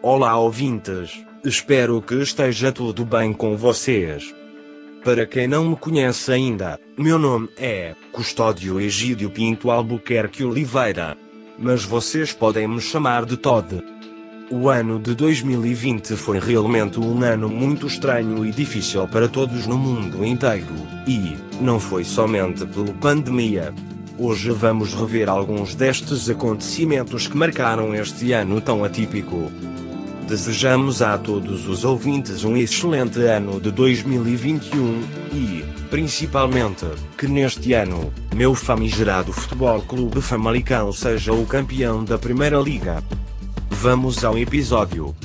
Olá 0.00 0.36
ouvintes, 0.38 1.24
espero 1.44 2.00
que 2.00 2.14
esteja 2.14 2.70
tudo 2.70 3.04
bem 3.04 3.32
com 3.32 3.56
vocês. 3.56 4.32
Para 5.02 5.26
quem 5.26 5.48
não 5.48 5.70
me 5.70 5.76
conhece 5.76 6.30
ainda, 6.30 6.78
meu 6.96 7.18
nome 7.18 7.48
é 7.58 7.96
Custódio 8.12 8.80
Egídio 8.80 9.28
Pinto 9.28 9.72
Albuquerque 9.72 10.44
Oliveira. 10.44 11.16
Mas 11.58 11.82
vocês 11.82 12.32
podem 12.32 12.68
me 12.68 12.80
chamar 12.80 13.24
de 13.24 13.36
Todd. 13.36 13.82
O 14.48 14.68
ano 14.68 15.00
de 15.00 15.16
2020 15.16 16.14
foi 16.14 16.38
realmente 16.38 17.00
um 17.00 17.20
ano 17.24 17.48
muito 17.48 17.88
estranho 17.88 18.46
e 18.46 18.52
difícil 18.52 19.08
para 19.08 19.26
todos 19.26 19.66
no 19.66 19.76
mundo 19.76 20.24
inteiro, 20.24 20.74
e 21.08 21.36
não 21.60 21.80
foi 21.80 22.04
somente 22.04 22.64
pela 22.64 22.92
pandemia. 22.94 23.74
Hoje 24.16 24.50
vamos 24.52 24.94
rever 24.94 25.28
alguns 25.28 25.74
destes 25.74 26.30
acontecimentos 26.30 27.26
que 27.26 27.36
marcaram 27.36 27.92
este 27.96 28.32
ano 28.32 28.60
tão 28.60 28.84
atípico. 28.84 29.50
Desejamos 30.28 31.00
a 31.00 31.16
todos 31.16 31.66
os 31.66 31.86
ouvintes 31.86 32.44
um 32.44 32.54
excelente 32.54 33.18
ano 33.22 33.58
de 33.58 33.70
2021 33.70 35.00
e, 35.32 35.64
principalmente, 35.88 36.84
que 37.16 37.26
neste 37.26 37.72
ano, 37.72 38.12
meu 38.36 38.54
famigerado 38.54 39.32
Futebol 39.32 39.80
Clube 39.80 40.20
Famalicão 40.20 40.92
seja 40.92 41.32
o 41.32 41.46
campeão 41.46 42.04
da 42.04 42.18
Primeira 42.18 42.58
Liga. 42.58 43.02
Vamos 43.70 44.22
ao 44.22 44.36
episódio. 44.36 45.16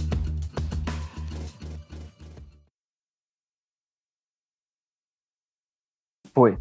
Foi. 6.34 6.58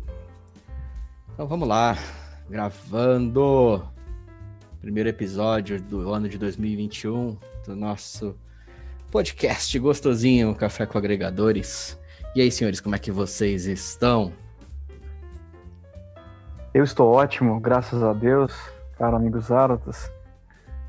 Então 1.32 1.46
vamos 1.46 1.68
lá, 1.68 1.96
gravando 2.50 3.84
primeiro 4.80 5.08
episódio 5.08 5.80
do 5.80 6.12
ano 6.12 6.28
de 6.28 6.36
2021 6.36 7.51
do 7.66 7.76
nosso 7.76 8.36
podcast 9.10 9.78
gostosinho 9.78 10.54
Café 10.54 10.86
com 10.86 10.98
Agregadores. 10.98 11.98
E 12.34 12.40
aí, 12.40 12.50
senhores, 12.50 12.80
como 12.80 12.94
é 12.94 12.98
que 12.98 13.12
vocês 13.12 13.66
estão? 13.66 14.32
Eu 16.74 16.82
estou 16.82 17.12
ótimo, 17.12 17.60
graças 17.60 18.02
a 18.02 18.12
Deus, 18.12 18.52
caro 18.96 19.16
amigo 19.16 19.40
Zaratas. 19.40 20.10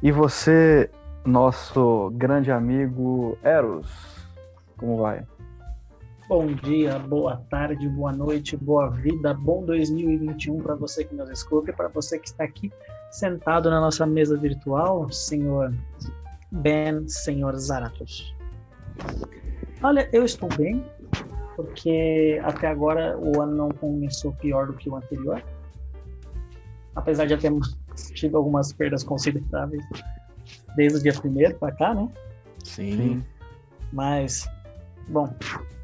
E 0.01 0.11
você, 0.11 0.89
nosso 1.25 2.11
grande 2.15 2.51
amigo 2.51 3.37
Eros, 3.43 3.91
como 4.77 4.97
vai? 4.97 5.25
Bom 6.27 6.47
dia, 6.47 6.97
boa 6.97 7.37
tarde, 7.49 7.87
boa 7.89 8.13
noite, 8.13 8.55
boa 8.55 8.89
vida, 8.89 9.33
bom 9.33 9.63
2021 9.63 10.61
para 10.61 10.73
você 10.73 11.03
que 11.03 11.13
nos 11.13 11.29
escuta 11.29 11.69
e 11.69 11.73
para 11.73 11.89
você 11.89 12.17
que 12.17 12.29
está 12.29 12.45
aqui 12.45 12.71
sentado 13.11 13.69
na 13.69 13.79
nossa 13.79 14.05
mesa 14.07 14.37
virtual, 14.37 15.11
senhor 15.11 15.73
Ben, 16.53 17.07
senhor 17.07 17.57
Zaratos. 17.57 18.35
Olha, 19.81 20.07
eu 20.13 20.23
estou 20.23 20.47
bem, 20.55 20.85
porque 21.55 22.39
até 22.43 22.67
agora 22.67 23.17
o 23.17 23.41
ano 23.41 23.55
não 23.55 23.69
começou 23.69 24.33
pior 24.33 24.67
do 24.67 24.73
que 24.73 24.87
o 24.87 24.95
anterior. 24.95 25.43
Apesar 26.95 27.25
de 27.25 27.31
já 27.31 27.37
termos 27.37 27.75
tido 28.13 28.37
algumas 28.37 28.71
perdas 28.71 29.03
consideráveis 29.03 29.83
desde 30.75 30.99
o 30.99 31.01
dia 31.01 31.13
primeiro 31.13 31.57
para 31.57 31.73
cá, 31.73 31.93
né? 31.95 32.07
Sim. 32.63 33.23
Mas, 33.91 34.47
bom, 35.07 35.33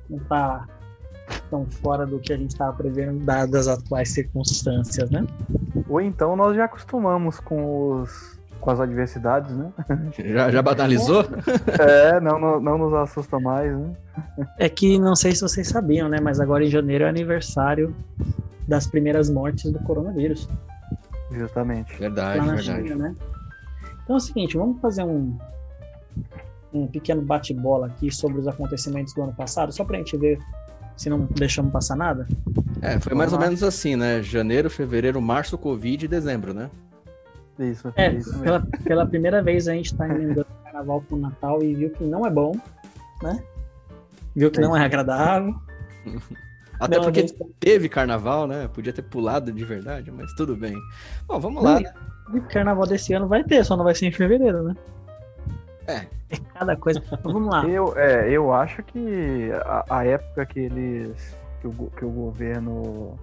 não 0.07 0.19
está 0.19 0.67
tão 1.49 1.65
fora 1.65 2.05
do 2.05 2.19
que 2.19 2.31
a 2.31 2.37
gente 2.37 2.51
estava 2.51 2.77
prevendo, 2.77 3.25
dadas 3.25 3.67
as 3.67 3.79
atuais 3.79 4.09
circunstâncias, 4.09 5.09
né? 5.09 5.25
Ou 5.87 5.99
então 5.99 6.35
nós 6.35 6.55
já 6.55 6.65
acostumamos 6.65 7.39
com 7.39 8.01
os 8.01 8.38
com 8.59 8.71
as 8.71 8.79
adversidades, 8.79 9.55
né? 9.55 9.71
Já, 10.17 10.51
já 10.51 10.61
banalizou? 10.61 11.25
É, 11.79 12.19
não, 12.19 12.39
não, 12.39 12.59
não 12.59 12.77
nos 12.77 12.93
assusta 12.93 13.39
mais, 13.39 13.71
né? 13.75 13.93
É 14.57 14.67
que 14.67 14.99
não 14.99 15.15
sei 15.15 15.33
se 15.33 15.41
vocês 15.41 15.67
sabiam, 15.67 16.09
né? 16.09 16.19
Mas 16.21 16.39
agora 16.39 16.63
em 16.63 16.69
janeiro 16.69 17.03
é 17.03 17.09
aniversário 17.09 17.95
das 18.67 18.85
primeiras 18.87 19.29
mortes 19.29 19.71
do 19.71 19.79
coronavírus. 19.79 20.47
Justamente. 21.31 21.97
Verdade, 21.97 22.45
verdade. 22.45 22.63
China, 22.63 22.95
né? 22.95 23.15
Então 24.03 24.15
é 24.15 24.17
o 24.17 24.19
seguinte, 24.19 24.57
vamos 24.57 24.81
fazer 24.81 25.03
um, 25.03 25.37
um 26.73 26.87
pequeno 26.87 27.21
bate-bola 27.21 27.87
aqui 27.87 28.11
sobre 28.11 28.39
os 28.39 28.47
acontecimentos 28.47 29.13
do 29.13 29.21
ano 29.21 29.33
passado, 29.33 29.71
só 29.71 29.83
pra 29.83 29.97
gente 29.97 30.17
ver 30.17 30.39
se 30.97 31.09
não 31.09 31.27
deixamos 31.35 31.71
passar 31.71 31.95
nada. 31.95 32.27
É, 32.81 32.99
foi 32.99 33.15
mais 33.15 33.31
ou 33.31 33.39
menos 33.39 33.63
assim, 33.63 33.95
né? 33.95 34.21
Janeiro, 34.21 34.69
fevereiro, 34.69 35.21
março, 35.21 35.57
Covid 35.57 36.05
e 36.05 36.07
dezembro, 36.07 36.53
né? 36.53 36.69
Isso, 37.59 37.91
É, 37.95 38.11
isso 38.13 38.29
mesmo. 38.31 38.43
pela, 38.43 38.61
pela 38.83 39.05
primeira 39.05 39.41
vez 39.43 39.67
a 39.67 39.73
gente 39.73 39.93
tá 39.93 40.07
emendando 40.07 40.41
o 40.49 40.63
carnaval 40.63 41.03
com 41.09 41.15
o 41.15 41.19
Natal 41.19 41.61
e 41.61 41.75
viu 41.75 41.89
que 41.89 42.03
não 42.05 42.25
é 42.25 42.29
bom, 42.29 42.55
né? 43.21 43.43
Viu 44.35 44.49
que 44.49 44.59
É 44.59 44.63
não 44.63 44.75
é 44.77 44.85
agradável. 44.85 45.53
Até 46.79 46.95
Não, 46.95 47.03
porque 47.03 47.21
gente- 47.21 47.35
teve 47.59 47.89
carnaval, 47.89 48.47
né? 48.47 48.69
Podia 48.73 48.93
ter 48.93 49.01
pulado 49.01 49.51
de 49.51 49.65
verdade, 49.65 50.09
mas 50.11 50.31
tudo 50.33 50.55
bem. 50.55 50.73
Bom, 51.27 51.37
vamos 51.39 51.61
lá, 51.61 51.79
né? 51.81 51.93
E 52.33 52.37
o 52.37 52.41
carnaval 52.43 52.87
desse 52.87 53.11
ano 53.13 53.27
vai 53.27 53.43
ter, 53.43 53.65
só 53.65 53.75
não 53.75 53.83
vai 53.83 53.93
ser 53.93 54.05
em 54.05 54.11
fevereiro, 54.11 54.63
né? 54.63 54.75
É. 55.87 56.05
É 56.31 56.37
cada 56.53 56.77
coisa. 56.77 57.03
Mas 57.11 57.19
vamos 57.23 57.49
lá. 57.51 57.65
Eu, 57.67 57.97
é, 57.97 58.29
eu 58.31 58.53
acho 58.53 58.81
que 58.83 59.49
a, 59.65 59.83
a 59.97 60.05
época 60.05 60.45
que 60.45 60.59
eles. 60.59 61.35
que 61.59 61.67
o, 61.67 61.73
que 61.97 62.05
o 62.05 62.09
governo 62.09 63.17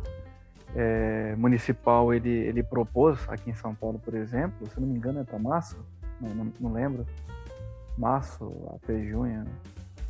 é, 0.76 1.34
municipal 1.36 2.12
ele, 2.12 2.28
ele 2.30 2.62
propôs 2.62 3.18
aqui 3.28 3.50
em 3.50 3.54
São 3.54 3.74
Paulo, 3.74 3.98
por 3.98 4.14
exemplo, 4.14 4.66
se 4.72 4.78
não 4.78 4.86
me 4.86 4.96
engano 4.96 5.20
é 5.20 5.24
para 5.24 5.38
março, 5.38 5.76
não, 6.20 6.34
não, 6.34 6.52
não 6.60 6.72
lembro. 6.72 7.06
Março, 7.96 8.52
até 8.74 9.02
junho. 9.02 9.44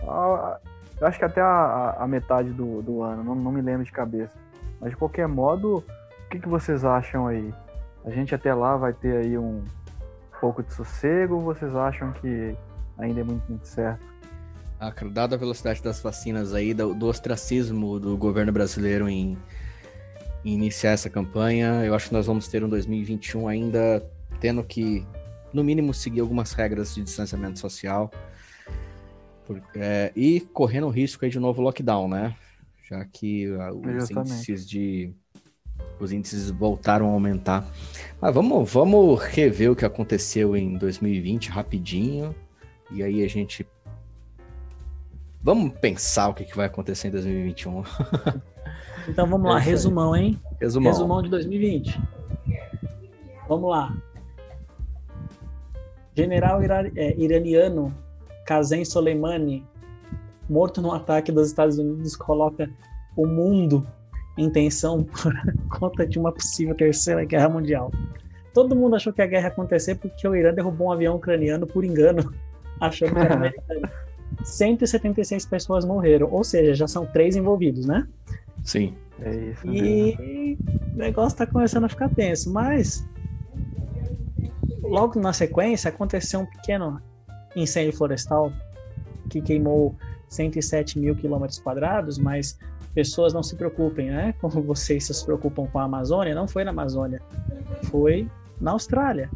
Ah, 0.01 0.59
eu 1.01 1.07
acho 1.07 1.19
que 1.19 1.25
até 1.25 1.41
a, 1.41 1.47
a- 1.47 2.05
a 2.05 2.09
metade 2.09 2.51
do, 2.51 2.83
do 2.83 3.03
ano, 3.03 3.23
não, 3.23 3.35
não 3.35 3.53
me 3.53 3.61
lembro 3.63 3.85
de 3.85 3.93
cabeça. 3.93 4.33
Mas 4.81 4.91
de 4.91 4.97
qualquer 4.97 5.29
modo, 5.29 5.79
o 5.79 6.29
que, 6.31 6.41
que 6.41 6.49
vocês 6.49 6.85
acham 6.85 7.27
aí? 7.29 7.55
A 8.05 8.11
gente 8.11 8.35
até 8.35 8.53
lá 8.53 8.77
vai 8.77 8.93
ter 8.93 9.17
aí 9.17 9.39
um 9.39 9.63
pouco 10.41 10.63
de 10.63 10.73
sossego 10.75 11.37
ou 11.37 11.41
vocês 11.43 11.75
acham 11.75 12.13
que 12.13 12.57
ainda 12.99 13.21
é 13.21 13.25
muito, 13.25 13.45
muito 13.49 13.67
certo? 13.67 14.05
Ah, 14.79 14.93
dada 15.11 15.37
a 15.37 15.39
velocidade 15.39 15.83
das 15.83 16.01
vacinas 16.03 16.53
aí, 16.53 16.75
do, 16.75 16.93
do 16.95 17.07
ostracismo 17.07 17.99
do 17.99 18.17
governo 18.17 18.53
brasileiro 18.53 19.09
em, 19.09 19.39
em 20.47 20.55
iniciar 20.55 20.93
essa 20.93 21.11
campanha, 21.11 21.85
eu 21.85 21.93
acho 21.93 22.07
que 22.07 22.15
nós 22.15 22.27
vamos 22.27 22.47
ter 22.47 22.63
um 22.63 22.69
2021 22.69 23.49
ainda 23.49 24.09
tendo 24.39 24.63
que, 24.63 25.05
no 25.53 25.65
mínimo, 25.65 25.93
seguir 25.93 26.21
algumas 26.21 26.53
regras 26.53 26.95
de 26.95 27.03
distanciamento 27.03 27.59
social 27.59 28.13
é, 29.75 30.13
e 30.15 30.41
correndo 30.41 30.87
o 30.87 30.91
risco 30.91 31.25
aí 31.25 31.31
de 31.33 31.41
novo 31.41 31.61
lockdown, 31.61 32.09
né? 32.09 32.37
Já 32.89 33.05
que 33.05 33.53
ah, 33.59 33.73
os 33.73 34.09
índices 34.09 34.69
de 34.69 35.13
os 35.99 36.13
índices 36.13 36.51
voltaram 36.51 37.09
a 37.09 37.13
aumentar. 37.13 37.69
Mas 38.21 38.33
vamos, 38.33 38.71
vamos 38.71 39.21
rever 39.21 39.73
o 39.73 39.77
que 39.77 39.85
aconteceu 39.85 40.57
em 40.57 40.77
2020 40.77 41.49
rapidinho. 41.49 42.35
E 42.93 43.03
aí 43.03 43.25
a 43.25 43.29
gente. 43.29 43.67
Vamos 45.43 45.73
pensar 45.81 46.29
o 46.29 46.35
que, 46.35 46.45
que 46.45 46.57
vai 46.57 46.67
acontecer 46.67 47.09
em 47.09 47.11
2021. 47.11 47.83
Então 49.09 49.27
vamos 49.27 49.51
lá, 49.51 49.59
É 49.59 49.63
resumão, 49.63 50.17
hein? 50.17 50.41
Resumão. 50.61 50.93
Resumão 50.93 51.23
de 51.23 51.31
2020. 51.31 52.01
Vamos 53.49 53.71
lá. 53.71 53.97
General 56.15 56.61
é, 56.63 57.15
iraniano 57.17 57.95
Qasem 58.47 58.85
Soleimani, 58.85 59.65
morto 60.49 60.81
num 60.81 60.93
ataque 60.93 61.31
dos 61.31 61.49
Estados 61.49 61.79
Unidos, 61.79 62.17
coloca 62.17 62.71
o 63.17 63.27
mundo 63.27 63.87
em 64.39 64.51
tensão 64.51 65.03
por 65.03 65.33
conta 65.79 66.07
de 66.07 66.19
uma 66.19 66.33
possível 66.33 66.75
terceira 66.75 67.25
guerra 67.25 67.49
mundial. 67.49 67.91
Todo 68.55 68.75
mundo 68.75 68.97
achou 68.97 69.13
que 69.13 69.21
a 69.21 69.27
guerra 69.27 69.49
ia 69.49 69.53
acontecer 69.53 69.97
porque 69.97 70.27
o 70.27 70.35
Irã 70.35 70.55
derrubou 70.55 70.89
um 70.89 70.93
avião 70.93 71.17
ucraniano 71.17 71.67
por 71.67 71.85
engano, 71.85 72.33
achando 72.81 73.15
que 73.15 73.21
era 73.21 73.35
americano. 73.37 73.89
176 74.43 75.47
pessoas 75.47 75.85
morreram, 75.85 76.29
ou 76.31 76.43
seja, 76.43 76.75
já 76.75 76.89
são 76.89 77.07
três 77.07 77.37
envolvidos, 77.37 77.87
né? 77.87 78.07
Sim. 78.67 78.95
É 79.21 79.35
isso. 79.35 79.67
mesmo. 79.67 79.87
E 79.87 80.59
o 80.93 80.99
negócio 80.99 81.39
tá 81.39 81.47
começando 81.47 81.85
a 81.85 81.89
ficar 81.89 82.11
tenso, 82.11 82.53
mas 82.53 83.09
logo 84.83 85.19
na 85.19 85.33
sequência 85.33 85.89
aconteceu 85.89 86.41
um 86.41 86.47
pequeno 86.47 87.01
incêndio 87.55 87.97
florestal 87.97 88.53
que 89.31 89.41
queimou 89.41 89.97
107 90.29 90.99
mil 90.99 91.15
quilômetros 91.15 91.59
quadrados, 91.59 92.19
mas 92.19 92.59
pessoas 92.93 93.33
não 93.33 93.43
se 93.43 93.57
preocupem, 93.57 94.11
né? 94.11 94.35
Como 94.41 94.61
vocês 94.63 95.07
se 95.07 95.25
preocupam 95.25 95.67
com 95.67 95.79
a 95.79 95.85
Amazônia, 95.85 96.35
não 96.35 96.49
foi 96.49 96.65
na 96.65 96.73
Amazônia, 96.73 97.23
foi 97.85 98.29
na 98.61 98.73
Austrália. 98.73 99.31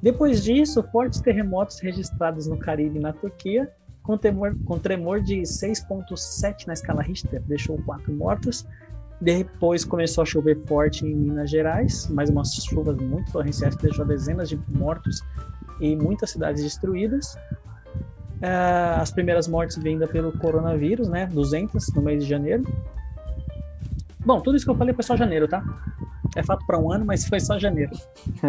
Depois 0.00 0.42
disso, 0.42 0.82
fortes 0.90 1.20
terremotos 1.20 1.78
registrados 1.80 2.46
no 2.46 2.56
Caribe 2.56 2.98
e 2.98 3.02
na 3.02 3.12
Turquia, 3.12 3.70
com 4.06 4.16
tremor, 4.16 4.56
com 4.64 4.78
tremor 4.78 5.20
de 5.20 5.40
6.7 5.40 6.68
na 6.68 6.72
escala 6.72 7.02
Richter, 7.02 7.42
deixou 7.42 7.76
quatro 7.82 8.12
mortos. 8.12 8.64
Depois 9.20 9.84
começou 9.84 10.22
a 10.22 10.24
chover 10.24 10.62
forte 10.66 11.04
em 11.04 11.14
Minas 11.14 11.50
Gerais, 11.50 12.06
mais 12.08 12.30
umas 12.30 12.54
chuvas 12.54 12.96
muito 12.96 13.32
torrenciais 13.32 13.74
que 13.74 13.82
deixou 13.82 14.04
dezenas 14.04 14.48
de 14.48 14.60
mortos 14.68 15.20
e 15.80 15.96
muitas 15.96 16.30
cidades 16.30 16.62
destruídas. 16.62 17.34
Uh, 18.36 19.00
as 19.00 19.10
primeiras 19.10 19.48
mortes 19.48 19.76
vindas 19.78 20.08
pelo 20.10 20.30
coronavírus, 20.38 21.08
né? 21.08 21.26
200 21.26 21.92
no 21.94 22.02
mês 22.02 22.22
de 22.22 22.28
janeiro. 22.28 22.62
Bom, 24.24 24.40
tudo 24.40 24.56
isso 24.56 24.66
que 24.66 24.70
eu 24.70 24.76
falei 24.76 24.94
foi 24.94 25.02
só 25.02 25.16
janeiro, 25.16 25.48
tá? 25.48 25.64
É 26.36 26.42
fato 26.42 26.64
para 26.66 26.78
um 26.78 26.92
ano, 26.92 27.04
mas 27.04 27.26
foi 27.26 27.40
só 27.40 27.58
janeiro. 27.58 27.92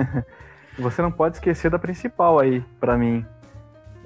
você 0.77 1.01
não 1.01 1.11
pode 1.11 1.37
esquecer 1.37 1.71
da 1.71 1.79
principal 1.79 2.39
aí, 2.39 2.61
para 2.79 2.97
mim. 2.97 3.25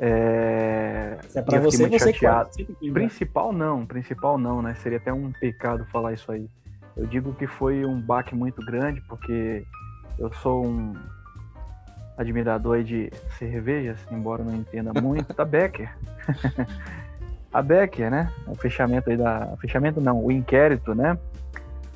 É, 0.03 1.19
Se 1.27 1.37
é 1.37 1.41
pra 1.43 1.59
você, 1.59 1.87
você 1.87 2.11
chateado. 2.11 2.49
Principal 2.91 3.53
não, 3.53 3.85
principal 3.85 4.35
não, 4.35 4.59
né? 4.59 4.73
Seria 4.73 4.97
até 4.97 5.13
um 5.13 5.31
pecado 5.31 5.85
falar 5.85 6.13
isso 6.13 6.31
aí. 6.31 6.49
Eu 6.97 7.05
digo 7.05 7.35
que 7.35 7.45
foi 7.45 7.85
um 7.85 8.01
baque 8.01 8.33
muito 8.33 8.65
grande, 8.65 8.99
porque 9.01 9.63
eu 10.17 10.33
sou 10.33 10.65
um 10.65 10.95
admirador 12.17 12.83
de 12.83 13.11
cervejas, 13.37 13.99
embora 14.11 14.43
não 14.43 14.55
entenda 14.55 14.91
muito, 14.99 15.35
da 15.35 15.45
Becker. 15.45 15.95
a 17.53 17.61
Becker, 17.61 18.09
né? 18.09 18.33
O 18.47 18.55
fechamento 18.55 19.07
aí 19.07 19.17
da. 19.17 19.55
Fechamento 19.57 20.01
não, 20.01 20.25
o 20.25 20.31
inquérito, 20.31 20.95
né? 20.95 21.15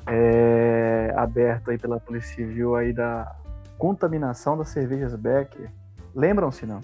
É, 0.06 1.12
aberto 1.16 1.72
aí 1.72 1.78
pela 1.78 1.98
Polícia 1.98 2.36
Civil 2.36 2.76
aí 2.76 2.92
da 2.92 3.34
contaminação 3.76 4.56
das 4.56 4.68
cervejas 4.68 5.12
Becker. 5.16 5.68
Lembram-se, 6.14 6.64
não? 6.64 6.80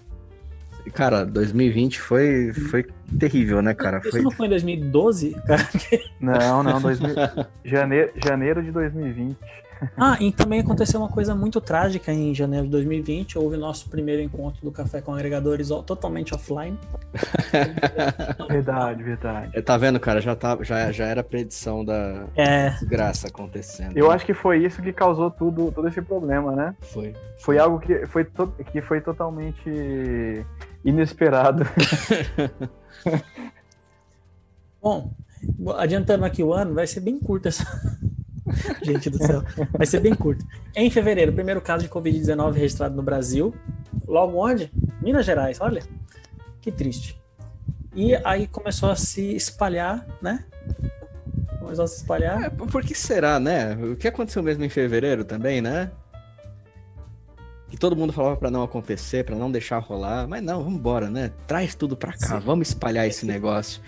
Cara, 0.91 1.25
2020 1.25 2.01
foi, 2.01 2.53
foi 2.53 2.87
terrível, 3.19 3.63
né, 3.63 3.75
cara? 3.75 3.99
Isso 3.99 4.11
foi... 4.11 4.23
não 4.23 4.31
foi 4.31 4.47
em 4.47 4.51
2012, 4.51 5.35
cara? 5.47 5.69
Não, 6.21 6.63
não, 6.63 6.81
2000... 6.81 7.15
janeiro, 7.65 8.13
janeiro 8.25 8.63
de 8.63 8.71
2020. 8.71 9.37
Ah, 9.97 10.17
e 10.21 10.31
também 10.31 10.61
aconteceu 10.61 11.01
uma 11.01 11.09
coisa 11.09 11.35
muito 11.35 11.61
trágica 11.61 12.13
em 12.13 12.35
janeiro 12.35 12.67
de 12.67 12.73
2020. 12.73 13.39
Houve 13.39 13.57
nosso 13.57 13.89
primeiro 13.89 14.23
encontro 14.23 14.63
do 14.63 14.71
Café 14.71 15.01
com 15.01 15.15
Agregadores 15.15 15.69
totalmente 15.69 16.35
offline. 16.35 16.79
verdade, 18.49 19.03
verdade. 19.03 19.51
É, 19.55 19.61
tá 19.61 19.77
vendo, 19.77 19.99
cara? 19.99 20.21
Já, 20.21 20.37
tá, 20.37 20.59
já, 20.63 20.93
já 20.93 21.07
era 21.07 21.23
predição 21.23 21.85
da 21.85 22.27
é. 22.37 22.71
desgraça 22.71 23.29
acontecendo. 23.29 23.97
Eu 23.97 24.11
acho 24.11 24.25
que 24.25 24.35
foi 24.35 24.65
isso 24.65 24.81
que 24.83 24.93
causou 24.93 25.31
tudo, 25.31 25.73
todo 25.73 25.89
esse 25.89 26.01
problema, 26.01 26.53
né? 26.53 26.75
Foi. 26.81 27.15
Foi 27.39 27.59
algo 27.59 27.81
que 27.81 28.07
foi, 28.07 28.25
to 28.25 28.53
que 28.71 28.81
foi 28.81 29.01
totalmente 29.01 30.45
inesperado. 30.85 31.65
Bom, 34.81 35.13
adiantando 35.77 36.25
aqui 36.25 36.43
o 36.43 36.53
ano, 36.53 36.75
vai 36.75 36.87
ser 36.87 37.01
bem 37.01 37.19
curto 37.19 37.49
essa. 37.49 37.65
Gente 38.83 39.09
do 39.09 39.19
céu, 39.19 39.43
vai 39.73 39.87
ser 39.87 40.01
bem 40.01 40.15
curto. 40.15 40.45
Em 40.75 40.91
fevereiro, 40.91 41.33
primeiro 41.33 41.61
caso 41.61 41.85
de 41.85 41.91
Covid-19 41.91 42.53
registrado 42.53 42.95
no 42.95 43.03
Brasil. 43.03 43.55
Logo 44.07 44.37
onde? 44.37 44.71
Minas 45.01 45.25
Gerais, 45.25 45.61
olha. 45.61 45.83
Que 46.61 46.71
triste. 46.71 47.21
E 47.95 48.15
aí 48.25 48.47
começou 48.47 48.91
a 48.91 48.97
se 48.97 49.35
espalhar, 49.35 50.07
né? 50.21 50.45
Começou 51.61 51.85
a 51.85 51.89
se 51.89 51.97
espalhar. 51.97 52.43
É, 52.43 52.51
por 52.51 52.83
que 52.83 52.95
será, 52.95 53.39
né? 53.39 53.75
O 53.75 53.97
que 53.97 54.09
aconteceu 54.09 54.43
mesmo 54.43 54.65
em 54.65 54.69
fevereiro 54.69 55.25
também, 55.25 55.61
né? 55.61 55.91
Que 57.73 57.79
todo 57.79 57.97
mundo 57.97 58.13
falava 58.13 58.37
para 58.37 58.51
não 58.51 58.63
acontecer, 58.63 59.25
para 59.25 59.35
não 59.35 59.51
deixar 59.51 59.79
rolar, 59.79 60.29
mas 60.29 60.43
não, 60.43 60.63
vamos 60.63 60.79
embora, 60.79 61.09
né? 61.09 61.33
Traz 61.47 61.75
tudo 61.75 61.97
para 61.97 62.13
cá, 62.13 62.39
Sim. 62.39 62.45
vamos 62.45 62.69
espalhar 62.69 63.07
esse 63.07 63.25
negócio. 63.25 63.81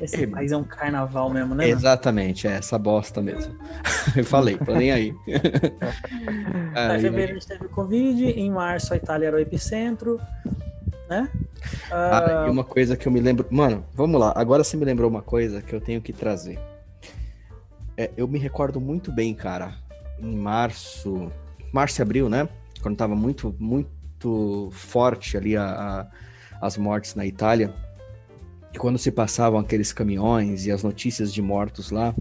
Esse 0.00 0.22
é, 0.22 0.26
país 0.28 0.52
é 0.52 0.56
um 0.56 0.62
carnaval 0.62 1.28
mesmo, 1.28 1.52
né? 1.52 1.68
Exatamente, 1.68 2.46
é 2.46 2.52
essa 2.52 2.78
bosta 2.78 3.20
mesmo. 3.20 3.52
Eu 4.14 4.24
falei, 4.24 4.56
tô 4.56 4.72
nem 4.76 4.92
aí. 4.92 5.12
em 5.26 7.00
fevereiro 7.00 7.32
a 7.32 7.34
gente 7.34 7.48
teve 7.48 7.66
Covid, 7.66 8.26
em 8.26 8.48
março 8.48 8.94
a 8.94 8.96
Itália 8.96 9.26
era 9.26 9.36
o 9.36 9.40
epicentro, 9.40 10.20
né? 11.10 11.28
Ah, 11.90 12.44
uh... 12.44 12.48
e 12.48 12.50
uma 12.50 12.62
coisa 12.62 12.96
que 12.96 13.08
eu 13.08 13.10
me 13.10 13.18
lembro. 13.18 13.44
Mano, 13.50 13.84
vamos 13.92 14.20
lá, 14.20 14.32
agora 14.36 14.62
você 14.62 14.76
me 14.76 14.84
lembrou 14.84 15.10
uma 15.10 15.20
coisa 15.20 15.60
que 15.60 15.74
eu 15.74 15.80
tenho 15.80 16.00
que 16.00 16.12
trazer. 16.12 16.60
É, 17.96 18.08
eu 18.16 18.28
me 18.28 18.38
recordo 18.38 18.80
muito 18.80 19.10
bem, 19.10 19.34
cara, 19.34 19.74
em 20.20 20.36
março, 20.36 21.28
março 21.72 22.00
e 22.00 22.02
abril, 22.02 22.28
né? 22.28 22.48
Quando 22.82 22.94
estava 22.94 23.14
muito, 23.14 23.54
muito 23.58 24.68
forte 24.72 25.36
ali 25.36 25.56
a, 25.56 25.64
a, 25.64 26.66
as 26.66 26.76
mortes 26.76 27.14
na 27.14 27.24
Itália, 27.24 27.72
e 28.74 28.78
quando 28.78 28.98
se 28.98 29.10
passavam 29.10 29.60
aqueles 29.60 29.92
caminhões 29.92 30.66
e 30.66 30.72
as 30.72 30.82
notícias 30.82 31.32
de 31.32 31.40
mortos 31.40 31.90
lá, 31.90 32.14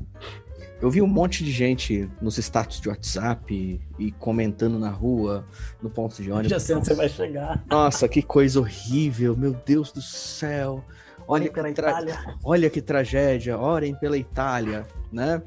eu 0.82 0.90
vi 0.90 1.02
um 1.02 1.08
monte 1.08 1.44
de 1.44 1.52
gente 1.52 2.10
nos 2.22 2.38
status 2.38 2.82
de 2.82 2.90
WhatsApp 2.90 3.54
e, 3.54 3.82
e 4.04 4.12
comentando 4.14 4.80
na 4.80 4.90
rua, 4.90 5.46
no 5.82 5.90
ponto 5.90 6.22
de 6.22 6.32
ônibus. 6.32 6.50
Já 6.50 6.60
sei 6.60 6.76
onde 6.76 6.88
você 6.88 6.96
vai 6.96 7.08
chegar. 7.08 7.64
Nossa, 7.68 8.08
que 8.08 8.22
coisa 8.22 8.60
horrível, 8.60 9.38
meu 9.38 9.54
Deus 9.54 9.92
do 9.92 10.02
céu. 10.02 10.84
Olha, 11.28 11.52
pela 11.52 11.70
Itália. 11.70 12.20
Olha 12.44 12.70
que 12.70 12.82
tragédia, 12.82 13.58
orem 13.58 13.96
pela 13.96 14.18
Itália, 14.18 14.86
né? 15.12 15.42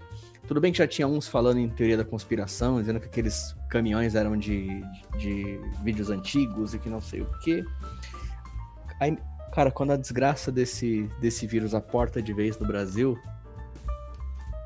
Tudo 0.46 0.60
bem 0.60 0.72
que 0.72 0.78
já 0.78 0.86
tinha 0.86 1.08
uns 1.08 1.26
falando 1.26 1.58
em 1.58 1.68
teoria 1.68 1.96
da 1.96 2.04
conspiração, 2.04 2.78
dizendo 2.78 3.00
que 3.00 3.06
aqueles 3.06 3.56
caminhões 3.70 4.14
eram 4.14 4.36
de, 4.36 4.66
de, 5.16 5.58
de 5.58 5.60
vídeos 5.82 6.10
antigos 6.10 6.74
e 6.74 6.78
que 6.78 6.90
não 6.90 7.00
sei 7.00 7.22
o 7.22 7.30
quê. 7.40 7.64
Aí, 9.00 9.16
cara, 9.52 9.70
quando 9.70 9.92
a 9.92 9.96
desgraça 9.96 10.52
desse, 10.52 11.08
desse 11.18 11.46
vírus 11.46 11.74
aporta 11.74 12.20
de 12.20 12.32
vez 12.34 12.58
no 12.58 12.66
Brasil, 12.66 13.18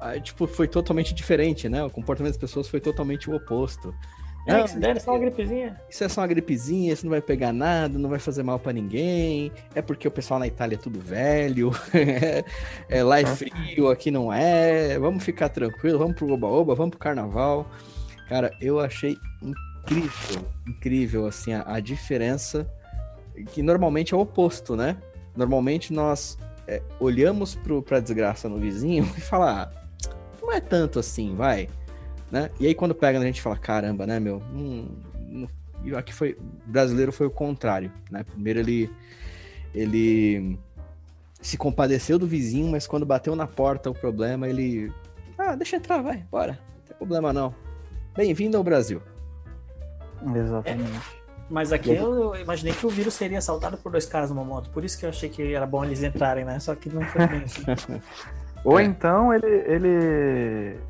aí, 0.00 0.20
tipo, 0.20 0.48
foi 0.48 0.66
totalmente 0.66 1.14
diferente, 1.14 1.69
né? 1.69 1.84
O 1.84 1.90
comportamento 1.90 2.32
das 2.32 2.40
pessoas 2.40 2.69
foi 2.69 2.81
totalmente 2.81 3.31
o 3.31 3.36
oposto. 3.36 3.94
É, 4.48 4.64
isso 4.64 4.78
é 4.82 4.98
só 4.98 5.10
uma 5.10 5.18
gripezinha. 5.18 5.80
Isso 5.90 6.04
é 6.04 6.08
só 6.08 6.22
uma 6.22 6.26
gripezinha, 6.26 6.92
isso 6.94 7.04
não 7.04 7.10
vai 7.10 7.20
pegar 7.20 7.52
nada, 7.52 7.98
não 7.98 8.08
vai 8.08 8.18
fazer 8.18 8.42
mal 8.42 8.58
para 8.58 8.72
ninguém. 8.72 9.52
É 9.74 9.82
porque 9.82 10.08
o 10.08 10.10
pessoal 10.10 10.40
na 10.40 10.46
Itália 10.46 10.76
é 10.76 10.78
tudo 10.78 10.98
velho. 10.98 11.70
é, 12.88 13.02
lá 13.02 13.20
é 13.20 13.26
frio, 13.26 13.90
aqui 13.90 14.10
não 14.10 14.32
é. 14.32 14.98
Vamos 14.98 15.22
ficar 15.22 15.50
tranquilo, 15.50 15.98
vamos 15.98 16.16
pro 16.16 16.32
oba-oba, 16.32 16.74
vamos 16.74 16.92
pro 16.92 16.98
carnaval. 16.98 17.70
Cara, 18.26 18.50
eu 18.58 18.80
achei 18.80 19.18
incrível, 19.42 20.48
incrível, 20.66 21.26
assim, 21.26 21.52
a, 21.52 21.64
a 21.66 21.78
diferença 21.78 22.66
que 23.52 23.62
normalmente 23.62 24.14
é 24.14 24.16
o 24.16 24.20
oposto, 24.20 24.74
né? 24.74 24.96
Normalmente 25.36 25.92
nós 25.92 26.38
é, 26.66 26.80
olhamos 26.98 27.54
pro, 27.54 27.82
pra 27.82 28.00
desgraça 28.00 28.48
no 28.48 28.56
vizinho 28.56 29.04
e 29.14 29.20
falar, 29.20 29.70
ah, 29.70 30.10
não 30.40 30.50
é 30.50 30.60
tanto 30.60 30.98
assim, 30.98 31.34
vai 31.34 31.68
né? 32.30 32.50
E 32.60 32.66
aí 32.66 32.75
quando 32.75 32.94
pega 32.94 33.19
a 33.19 33.25
gente 33.25 33.42
fala, 33.42 33.56
caramba, 33.56 34.06
né, 34.06 34.20
meu? 34.20 34.42
Hum, 34.52 34.88
e 35.84 35.94
aqui 35.94 36.12
foi 36.12 36.36
brasileiro 36.66 37.12
foi 37.12 37.26
o 37.26 37.30
contrário, 37.30 37.92
né? 38.10 38.24
Primeiro 38.24 38.60
ele 38.60 38.91
ele 39.74 40.58
se 41.41 41.56
compadeceu 41.56 42.19
do 42.19 42.26
vizinho, 42.26 42.70
mas 42.70 42.86
quando 42.86 43.06
bateu 43.06 43.36
na 43.36 43.46
porta 43.46 43.91
o 43.91 43.94
problema, 43.94 44.48
ele 44.48 44.93
ah, 45.38 45.55
deixa 45.55 45.76
entrar, 45.76 46.03
vai, 46.03 46.24
bora. 46.31 46.58
Não 46.76 46.82
tem 46.84 46.96
problema 46.96 47.32
não. 47.32 47.55
Bem-vindo 48.17 48.56
ao 48.56 48.64
Brasil. 48.64 49.00
Exatamente. 50.34 50.91
É, 50.91 51.19
mas 51.48 51.72
aqui 51.72 51.91
eu, 51.91 52.34
eu 52.34 52.41
imaginei 52.41 52.74
que 52.74 52.84
o 52.84 52.91
vírus 52.91 53.14
seria 53.14 53.38
assaltado 53.38 53.76
por 53.79 53.93
dois 53.93 54.05
caras 54.05 54.31
numa 54.31 54.44
moto, 54.44 54.69
por 54.70 54.84
isso 54.84 54.98
que 54.98 55.05
eu 55.05 55.10
achei 55.10 55.29
que 55.29 55.55
era 55.55 55.67
bom 55.67 55.84
eles 55.84 56.03
entrarem, 56.03 56.44
né? 56.44 56.58
Só 56.58 56.74
que 56.74 56.88
não 56.91 57.03
foi 57.03 57.26
bem 57.26 57.43
assim. 57.44 57.62
Ou 58.64 58.79
é. 58.79 58.82
então 58.82 59.32
ele, 59.32 59.46
ele 59.46 60.81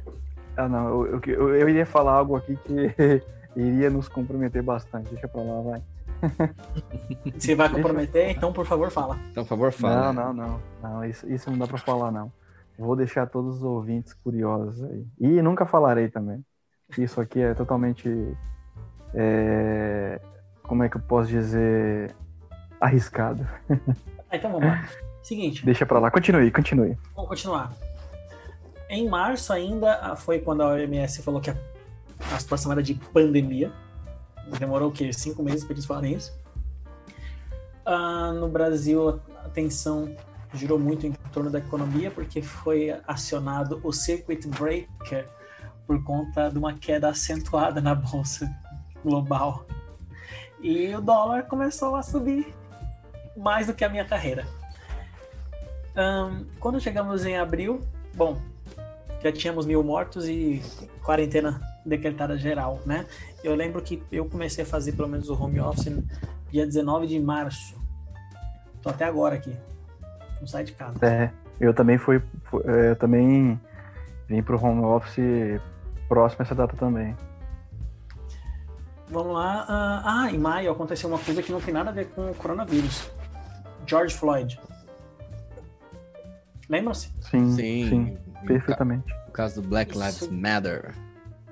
ah, 0.58 0.68
não, 0.68 1.06
eu, 1.06 1.20
eu, 1.24 1.54
eu 1.54 1.68
iria 1.68 1.86
falar 1.86 2.14
algo 2.14 2.34
aqui 2.34 2.56
que 2.56 3.22
iria 3.54 3.88
nos 3.88 4.08
comprometer 4.08 4.60
bastante. 4.60 5.10
Deixa 5.10 5.28
pra 5.28 5.40
lá, 5.40 5.60
vai. 5.60 5.82
Se 7.38 7.54
vai 7.54 7.68
comprometer, 7.68 8.30
então 8.30 8.52
por 8.52 8.66
favor 8.66 8.90
fala. 8.90 9.16
Então 9.30 9.44
por 9.44 9.50
favor 9.50 9.72
fala. 9.72 10.12
Não, 10.12 10.34
não, 10.34 10.34
não. 10.34 10.60
não 10.82 11.04
isso, 11.04 11.30
isso 11.30 11.48
não 11.48 11.58
dá 11.58 11.68
pra 11.68 11.78
falar, 11.78 12.10
não. 12.10 12.32
Vou 12.76 12.96
deixar 12.96 13.26
todos 13.26 13.58
os 13.58 13.62
ouvintes 13.62 14.12
curiosos 14.12 14.82
aí. 14.82 15.06
E 15.20 15.42
nunca 15.42 15.64
falarei 15.64 16.08
também. 16.08 16.44
Isso 16.96 17.20
aqui 17.20 17.40
é 17.40 17.54
totalmente. 17.54 18.08
É... 19.14 20.20
Como 20.64 20.82
é 20.82 20.88
que 20.88 20.96
eu 20.96 21.00
posso 21.02 21.28
dizer? 21.28 22.14
Arriscado. 22.80 23.46
Ah, 24.30 24.36
então 24.36 24.52
vamos 24.52 24.68
lá. 24.68 24.84
Seguinte. 25.22 25.64
Deixa 25.64 25.86
pra 25.86 25.98
lá. 25.98 26.10
Continue, 26.10 26.50
continue. 26.50 26.98
Vamos 27.14 27.30
continuar. 27.30 27.72
Em 28.88 29.08
março 29.08 29.52
ainda 29.52 30.16
foi 30.16 30.38
quando 30.38 30.62
a 30.62 30.68
OMS 30.68 31.22
falou 31.22 31.40
que 31.40 31.50
a, 31.50 31.56
a 32.32 32.38
situação 32.38 32.72
era 32.72 32.82
de 32.82 32.94
pandemia. 32.94 33.72
Demorou 34.58 34.88
o 34.88 34.92
quê? 34.92 35.12
Cinco 35.12 35.42
meses 35.42 35.64
para 35.64 35.74
eles 35.74 35.84
falarem 35.84 36.14
isso. 36.14 36.32
Ah, 37.84 38.32
no 38.32 38.48
Brasil, 38.48 39.20
a 39.44 39.48
tensão 39.48 40.14
girou 40.54 40.78
muito 40.78 41.06
em 41.06 41.12
torno 41.32 41.50
da 41.50 41.58
economia, 41.58 42.10
porque 42.10 42.40
foi 42.40 42.94
acionado 43.06 43.80
o 43.82 43.92
circuit 43.92 44.46
breaker 44.48 45.28
por 45.86 46.02
conta 46.04 46.50
de 46.50 46.58
uma 46.58 46.74
queda 46.74 47.08
acentuada 47.08 47.80
na 47.80 47.94
bolsa 47.94 48.50
global. 49.04 49.66
E 50.60 50.94
o 50.94 51.00
dólar 51.00 51.44
começou 51.44 51.94
a 51.94 52.02
subir 52.02 52.54
mais 53.36 53.66
do 53.66 53.74
que 53.74 53.84
a 53.84 53.88
minha 53.88 54.04
carreira. 54.04 54.46
Um, 55.96 56.46
quando 56.60 56.80
chegamos 56.80 57.24
em 57.24 57.36
abril, 57.36 57.86
bom, 58.14 58.38
já 59.22 59.32
tínhamos 59.32 59.66
mil 59.66 59.82
mortos 59.82 60.28
e 60.28 60.62
quarentena 61.02 61.60
decretada 61.84 62.36
geral, 62.36 62.80
né? 62.86 63.06
Eu 63.42 63.54
lembro 63.54 63.82
que 63.82 64.02
eu 64.12 64.26
comecei 64.26 64.64
a 64.64 64.66
fazer 64.66 64.92
pelo 64.92 65.08
menos 65.08 65.28
o 65.28 65.42
home 65.42 65.60
office 65.60 65.92
dia 66.50 66.66
19 66.66 67.06
de 67.06 67.18
março. 67.18 67.76
Tô 68.82 68.90
até 68.90 69.04
agora 69.04 69.34
aqui. 69.34 69.54
Não 70.40 70.46
sai 70.46 70.64
de 70.64 70.72
casa. 70.72 71.04
É, 71.04 71.30
eu 71.60 71.74
também 71.74 71.98
fui, 71.98 72.22
fui 72.44 72.62
eu 72.64 72.96
também 72.96 73.60
vim 74.28 74.42
pro 74.42 74.62
home 74.62 74.82
office 74.82 75.60
próximo 76.08 76.42
a 76.42 76.44
essa 76.44 76.54
data 76.54 76.76
também. 76.76 77.16
Vamos 79.08 79.32
lá. 79.32 79.64
Ah, 79.68 80.02
ah, 80.04 80.32
em 80.32 80.38
maio 80.38 80.70
aconteceu 80.70 81.08
uma 81.08 81.18
coisa 81.18 81.42
que 81.42 81.50
não 81.50 81.60
tem 81.60 81.72
nada 81.72 81.90
a 81.90 81.92
ver 81.92 82.08
com 82.08 82.30
o 82.30 82.34
coronavírus. 82.34 83.10
George 83.86 84.14
Floyd. 84.14 84.60
Lembram-se? 86.68 87.10
Sim, 87.22 87.50
sim, 87.52 87.88
sim, 87.88 88.18
perfeitamente. 88.46 89.12
O 89.28 89.30
caso 89.32 89.60
do 89.60 89.68
Black 89.68 89.92
Lives 89.96 90.22
Isso. 90.22 90.32
Matter. 90.32 90.94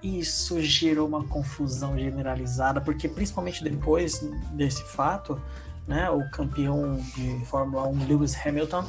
Isso 0.02 0.60
gerou 0.60 1.08
uma 1.08 1.24
confusão 1.24 1.98
generalizada, 1.98 2.80
porque 2.80 3.08
principalmente 3.08 3.64
depois 3.64 4.20
desse 4.52 4.84
fato, 4.84 5.40
né, 5.86 6.08
o 6.10 6.28
campeão 6.30 6.96
de 7.14 7.44
Fórmula 7.46 7.86
1, 7.88 8.06
Lewis 8.06 8.36
Hamilton, 8.46 8.84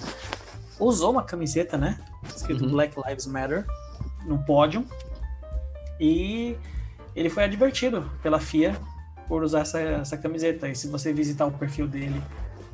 usou 0.79 1.11
uma 1.11 1.23
camiseta, 1.23 1.77
né, 1.77 1.97
escrito 2.35 2.65
Uhum. 2.65 2.71
Black 2.71 2.95
Lives 3.07 3.25
Matter, 3.25 3.65
no 4.25 4.37
pódio, 4.43 4.85
e 5.99 6.55
ele 7.15 7.29
foi 7.29 7.45
advertido 7.45 8.09
pela 8.21 8.39
FIA 8.39 8.75
por 9.27 9.43
usar 9.43 9.61
essa, 9.61 9.79
essa 9.79 10.17
camiseta. 10.17 10.69
E 10.69 10.75
se 10.75 10.87
você 10.87 11.11
visitar 11.11 11.45
o 11.45 11.51
perfil 11.51 11.87
dele 11.87 12.21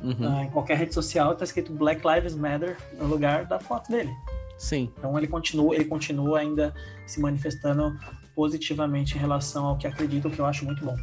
Uhum. 0.02 0.16
ah, 0.20 0.44
em 0.44 0.50
qualquer 0.50 0.76
rede 0.76 0.92
social, 0.92 1.34
tá 1.34 1.44
escrito 1.44 1.72
Black 1.72 2.02
Lives 2.06 2.34
Matter 2.34 2.76
no 2.98 3.06
lugar 3.06 3.46
da 3.46 3.58
foto 3.58 3.90
dele. 3.90 4.14
Sim. 4.58 4.90
Então 4.98 5.16
ele 5.18 5.26
continua, 5.26 5.74
ele 5.74 5.84
continua 5.84 6.40
ainda 6.40 6.74
se 7.06 7.20
manifestando 7.20 7.96
positivamente 8.34 9.16
em 9.16 9.20
relação 9.20 9.66
ao 9.66 9.76
que 9.76 9.86
acredita, 9.86 10.28
o 10.28 10.30
que 10.30 10.38
eu 10.38 10.46
acho 10.46 10.64
muito 10.64 10.84
bom. 10.84 10.96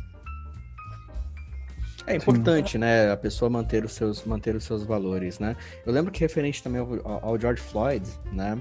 É 2.07 2.15
importante, 2.15 2.77
né, 2.77 3.11
a 3.11 3.17
pessoa 3.17 3.49
manter 3.49 3.85
os 3.85 3.93
seus, 3.93 4.25
manter 4.25 4.55
os 4.55 4.63
seus 4.63 4.83
valores, 4.83 5.37
né? 5.37 5.55
Eu 5.85 5.93
lembro 5.93 6.11
que 6.11 6.19
referente 6.19 6.61
também 6.61 6.81
ao, 6.81 7.25
ao 7.25 7.39
George 7.39 7.61
Floyd, 7.61 8.09
né, 8.33 8.57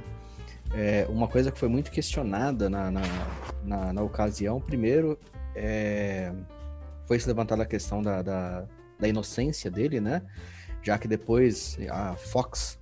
é, 0.73 1.07
uma 1.09 1.27
coisa 1.27 1.51
que 1.51 1.59
foi 1.59 1.69
muito 1.69 1.91
questionada 1.91 2.71
na, 2.71 2.91
na, 2.91 3.03
na, 3.65 3.93
na 3.93 4.03
ocasião, 4.03 4.61
primeiro, 4.61 5.19
é, 5.55 6.33
foi 7.07 7.19
se 7.19 7.27
levantada 7.27 7.63
a 7.63 7.67
questão 7.67 8.03
da, 8.03 8.23
da, 8.23 8.65
da 8.99 9.09
inocência 9.09 9.71
dele, 9.71 10.01
né? 10.01 10.23
Já 10.83 10.97
que 10.97 11.09
depois 11.09 11.77
a 11.91 12.15
Fox 12.15 12.79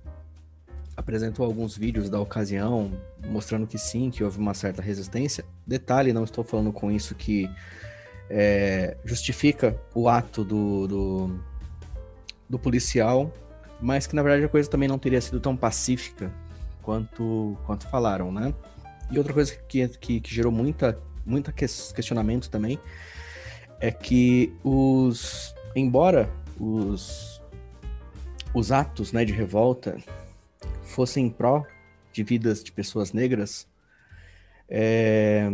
apresentou 0.99 1.45
alguns 1.45 1.77
vídeos 1.77 2.09
da 2.09 2.19
ocasião 2.19 2.91
mostrando 3.25 3.65
que 3.65 3.77
sim, 3.77 4.11
que 4.11 4.21
houve 4.21 4.37
uma 4.37 4.53
certa 4.53 4.81
resistência. 4.81 5.45
Detalhe, 5.65 6.11
não 6.11 6.25
estou 6.25 6.43
falando 6.43 6.73
com 6.73 6.91
isso 6.91 7.15
que 7.15 7.49
é, 8.29 8.97
justifica 9.05 9.79
o 9.95 10.09
ato 10.09 10.43
do, 10.43 10.87
do, 10.87 11.39
do 12.49 12.59
policial, 12.59 13.31
mas 13.79 14.05
que 14.05 14.13
na 14.13 14.21
verdade 14.21 14.43
a 14.43 14.49
coisa 14.49 14.69
também 14.69 14.89
não 14.89 14.99
teria 14.99 15.21
sido 15.21 15.39
tão 15.39 15.55
pacífica 15.55 16.29
quanto, 16.81 17.57
quanto 17.65 17.87
falaram, 17.87 18.29
né? 18.29 18.53
E 19.09 19.17
outra 19.17 19.33
coisa 19.33 19.55
que, 19.55 19.87
que, 19.87 20.19
que 20.19 20.35
gerou 20.35 20.51
muita, 20.51 20.99
muita 21.25 21.53
ques- 21.53 21.93
questionamento 21.93 22.49
também 22.49 22.77
é 23.79 23.89
que 23.89 24.53
os. 24.65 25.55
Embora 25.73 26.29
os, 26.59 27.41
os 28.53 28.71
atos 28.71 29.13
né, 29.13 29.23
de 29.23 29.31
revolta 29.31 29.97
fossem 30.89 31.27
em 31.27 31.29
pró 31.29 31.65
de 32.11 32.23
vidas 32.23 32.63
de 32.63 32.71
pessoas 32.71 33.13
negras, 33.13 33.67
é, 34.67 35.49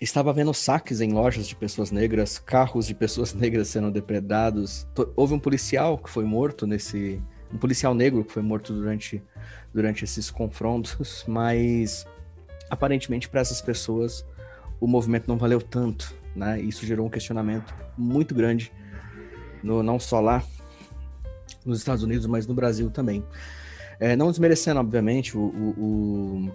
estava 0.00 0.30
havendo 0.30 0.52
saques 0.52 1.00
em 1.00 1.12
lojas 1.12 1.46
de 1.46 1.54
pessoas 1.54 1.90
negras, 1.90 2.38
carros 2.38 2.86
de 2.86 2.94
pessoas 2.94 3.32
negras 3.34 3.68
sendo 3.68 3.90
depredados. 3.90 4.86
Houve 5.16 5.34
um 5.34 5.38
policial 5.38 5.98
que 5.98 6.10
foi 6.10 6.24
morto 6.24 6.66
nesse. 6.66 7.22
Um 7.52 7.58
policial 7.58 7.94
negro 7.94 8.24
que 8.24 8.32
foi 8.32 8.42
morto 8.42 8.72
durante, 8.72 9.22
durante 9.72 10.02
esses 10.02 10.30
confrontos, 10.30 11.24
mas 11.28 12.06
aparentemente 12.68 13.28
para 13.28 13.40
essas 13.40 13.60
pessoas 13.60 14.26
o 14.80 14.86
movimento 14.88 15.28
não 15.28 15.38
valeu 15.38 15.60
tanto, 15.60 16.14
né? 16.34 16.60
Isso 16.60 16.84
gerou 16.84 17.06
um 17.06 17.10
questionamento 17.10 17.72
muito 17.96 18.34
grande, 18.34 18.72
no, 19.62 19.82
não 19.82 20.00
só 20.00 20.20
lá 20.20 20.42
nos 21.64 21.78
Estados 21.78 22.02
Unidos, 22.02 22.26
mas 22.26 22.46
no 22.46 22.54
Brasil 22.54 22.90
também. 22.90 23.24
É, 24.00 24.16
não 24.16 24.30
desmerecendo, 24.30 24.80
obviamente, 24.80 25.36
o, 25.36 25.40
o- 25.40 26.48
o- 26.48 26.52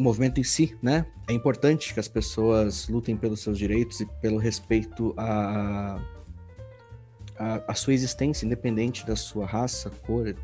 movimento 0.00 0.38
em 0.38 0.44
si, 0.44 0.76
né? 0.82 1.06
É 1.28 1.32
importante 1.32 1.92
que 1.92 1.98
as 2.00 2.06
pessoas 2.08 2.88
lutem 2.88 3.16
pelos 3.16 3.40
seus 3.40 3.58
direitos 3.58 4.00
e 4.00 4.06
pelo 4.20 4.38
respeito 4.38 5.12
à, 5.16 6.00
à 7.66 7.74
sua 7.74 7.94
existência, 7.94 8.46
independente 8.46 9.04
da 9.06 9.16
sua 9.16 9.44
raça, 9.44 9.90
cor, 10.06 10.34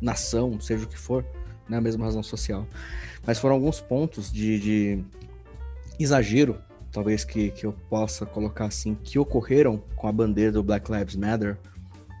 nação, 0.00 0.60
seja 0.60 0.84
o 0.84 0.88
que 0.88 0.98
for, 0.98 1.24
né? 1.68 1.78
A 1.78 1.80
mesma 1.80 2.04
razão 2.04 2.22
social. 2.22 2.66
Mas 3.26 3.38
foram 3.38 3.54
alguns 3.54 3.80
pontos 3.80 4.30
de, 4.30 4.58
de 4.60 5.04
exagero, 5.98 6.58
talvez 6.92 7.24
que, 7.24 7.50
que 7.50 7.64
eu 7.66 7.72
possa 7.88 8.24
colocar 8.26 8.66
assim, 8.66 8.94
que 8.94 9.18
ocorreram 9.18 9.78
com 9.96 10.06
a 10.06 10.12
bandeira 10.12 10.52
do 10.52 10.62
Black 10.62 10.90
Lives 10.92 11.16
Matter, 11.16 11.58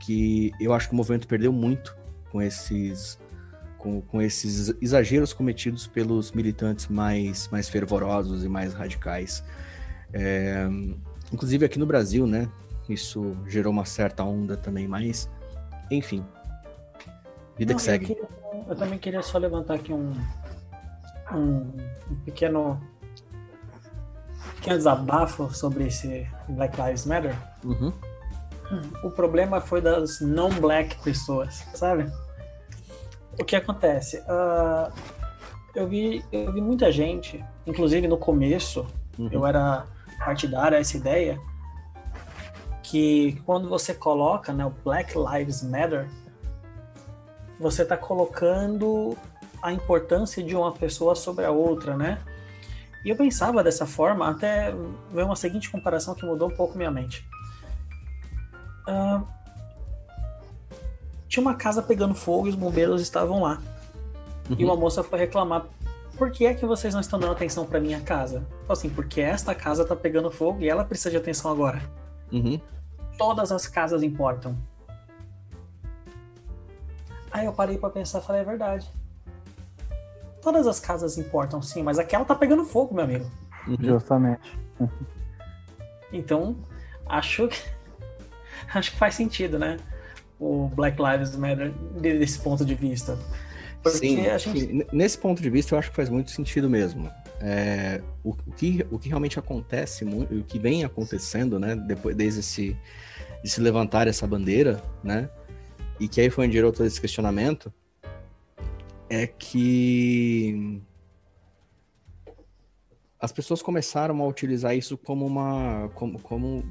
que 0.04 0.52
eu 0.60 0.72
acho 0.72 0.88
que 0.88 0.94
o 0.94 0.96
movimento 0.96 1.28
perdeu 1.28 1.52
muito 1.52 1.97
com 2.30 2.40
esses 2.42 3.18
com, 3.78 4.00
com 4.02 4.20
esses 4.20 4.74
exageros 4.82 5.32
cometidos 5.32 5.86
pelos 5.86 6.32
militantes 6.32 6.88
mais, 6.88 7.48
mais 7.48 7.68
fervorosos 7.68 8.44
e 8.44 8.48
mais 8.48 8.74
radicais. 8.74 9.44
É, 10.12 10.66
inclusive 11.32 11.64
aqui 11.64 11.78
no 11.78 11.86
Brasil, 11.86 12.26
né? 12.26 12.48
Isso 12.88 13.36
gerou 13.46 13.72
uma 13.72 13.84
certa 13.84 14.24
onda 14.24 14.56
também, 14.56 14.88
mas 14.88 15.30
enfim. 15.90 16.24
Vida 17.56 17.72
Não, 17.72 17.76
que 17.78 17.82
eu 17.82 17.92
segue. 17.92 18.06
queria- 18.06 18.28
Eu, 18.68 18.74
também 18.76 18.98
queria 18.98 19.22
só 19.22 19.38
levantar 19.38 19.74
aqui 19.74 19.92
um, 19.92 20.12
um, 21.32 21.72
um 22.10 22.14
pequeno, 22.24 22.80
pequeno 24.56 24.76
desabafo 24.76 25.54
sobre 25.54 25.86
esse 25.86 26.26
Black 26.48 26.80
Lives 26.80 27.06
Matter. 27.06 27.34
Uhum. 27.64 27.92
O 29.02 29.10
problema 29.10 29.60
foi 29.60 29.80
das 29.80 30.20
não-black 30.20 31.02
pessoas, 31.02 31.64
sabe? 31.74 32.10
O 33.38 33.44
que 33.44 33.56
acontece? 33.56 34.22
Ah, 34.28 34.90
eu, 35.74 35.88
vi, 35.88 36.24
eu 36.30 36.52
vi 36.52 36.60
muita 36.60 36.90
gente, 36.92 37.44
inclusive 37.66 38.06
no 38.08 38.18
começo, 38.18 38.86
Uhum. 39.18 39.28
eu 39.32 39.44
era 39.44 39.84
partidário 40.24 40.76
a 40.76 40.80
essa 40.80 40.96
ideia, 40.96 41.40
que 42.84 43.40
quando 43.44 43.68
você 43.68 43.92
coloca 43.92 44.52
né, 44.52 44.64
o 44.64 44.70
Black 44.70 45.14
Lives 45.18 45.62
Matter, 45.62 46.08
você 47.58 47.82
está 47.82 47.96
colocando 47.96 49.16
a 49.60 49.72
importância 49.72 50.42
de 50.42 50.54
uma 50.54 50.72
pessoa 50.72 51.14
sobre 51.16 51.44
a 51.44 51.50
outra, 51.50 51.96
né? 51.96 52.18
E 53.04 53.08
eu 53.10 53.16
pensava 53.16 53.62
dessa 53.62 53.86
forma, 53.86 54.28
até 54.28 54.72
ver 55.12 55.24
uma 55.24 55.36
seguinte 55.36 55.70
comparação 55.70 56.14
que 56.14 56.24
mudou 56.24 56.48
um 56.48 56.54
pouco 56.54 56.76
minha 56.78 56.90
mente. 56.90 57.28
Ah, 58.90 59.22
tinha 61.28 61.42
uma 61.42 61.54
casa 61.54 61.82
pegando 61.82 62.14
fogo 62.14 62.46
e 62.46 62.50
os 62.50 62.56
bombeiros 62.56 63.02
estavam 63.02 63.42
lá. 63.42 63.60
E 64.48 64.64
Uhum. 64.64 64.70
uma 64.70 64.76
moça 64.76 65.02
foi 65.02 65.18
reclamar: 65.18 65.66
por 66.16 66.30
que 66.30 66.46
é 66.46 66.54
que 66.54 66.64
vocês 66.64 66.94
não 66.94 67.00
estão 67.02 67.20
dando 67.20 67.32
atenção 67.32 67.66
para 67.66 67.78
minha 67.78 68.00
casa? 68.00 68.40
Falei 68.66 68.72
assim, 68.72 68.88
porque 68.88 69.20
esta 69.20 69.54
casa 69.54 69.84
tá 69.84 69.94
pegando 69.94 70.30
fogo 70.30 70.62
e 70.62 70.68
ela 70.70 70.84
precisa 70.84 71.10
de 71.10 71.18
atenção 71.18 71.50
agora. 71.50 71.82
Uhum. 72.32 72.58
Todas 73.18 73.52
as 73.52 73.66
casas 73.66 74.02
importam. 74.02 74.56
Aí 77.30 77.44
eu 77.44 77.52
parei 77.52 77.76
para 77.76 77.90
pensar, 77.90 78.22
falei, 78.22 78.40
é 78.40 78.44
verdade. 78.44 78.90
Todas 80.40 80.66
as 80.66 80.80
casas 80.80 81.18
importam, 81.18 81.60
sim, 81.60 81.82
mas 81.82 81.98
aquela 81.98 82.24
tá 82.24 82.34
pegando 82.34 82.64
fogo, 82.64 82.94
meu 82.94 83.04
amigo. 83.04 83.30
Uhum. 83.66 83.76
Justamente. 83.80 84.58
Então, 86.10 86.56
acho 87.06 87.48
que 87.48 87.62
acho 88.74 88.92
que 88.92 88.96
faz 88.96 89.14
sentido, 89.14 89.58
né? 89.58 89.76
O 90.40 90.68
Black 90.68 90.96
Lives 91.00 91.34
Matter 91.36 91.72
desse 92.00 92.38
ponto 92.38 92.64
de 92.64 92.74
vista. 92.74 93.18
Porque 93.82 93.98
Sim, 93.98 94.24
gente 94.38 94.60
sim. 94.60 94.82
Nesse 94.92 95.18
ponto 95.18 95.40
de 95.40 95.50
vista 95.50 95.74
eu 95.74 95.78
acho 95.78 95.90
que 95.90 95.96
faz 95.96 96.08
muito 96.08 96.30
sentido 96.30 96.68
mesmo. 96.68 97.10
É, 97.40 98.00
o, 98.24 98.30
o 98.30 98.52
que, 98.52 98.84
o 98.90 98.98
que 98.98 99.08
realmente 99.08 99.38
acontece, 99.38 100.04
o 100.04 100.42
que 100.42 100.58
vem 100.58 100.84
acontecendo, 100.84 101.58
né, 101.58 101.76
depois 101.76 102.16
desde 102.16 102.40
esse, 102.40 102.76
de 103.42 103.50
se 103.50 103.60
levantar 103.60 104.08
essa 104.08 104.26
bandeira, 104.26 104.82
né, 105.02 105.30
e 106.00 106.08
que 106.08 106.20
aí 106.20 106.30
foi 106.30 106.46
onde 106.46 106.54
gerou 106.54 106.72
todo 106.72 106.86
esse 106.86 107.00
questionamento, 107.00 107.72
é 109.08 109.26
que 109.26 110.80
as 113.20 113.32
pessoas 113.32 113.60
começaram 113.60 114.22
a 114.22 114.26
utilizar 114.26 114.76
isso 114.76 114.96
como 114.96 115.26
uma, 115.26 115.90
como, 115.94 116.20
como 116.20 116.64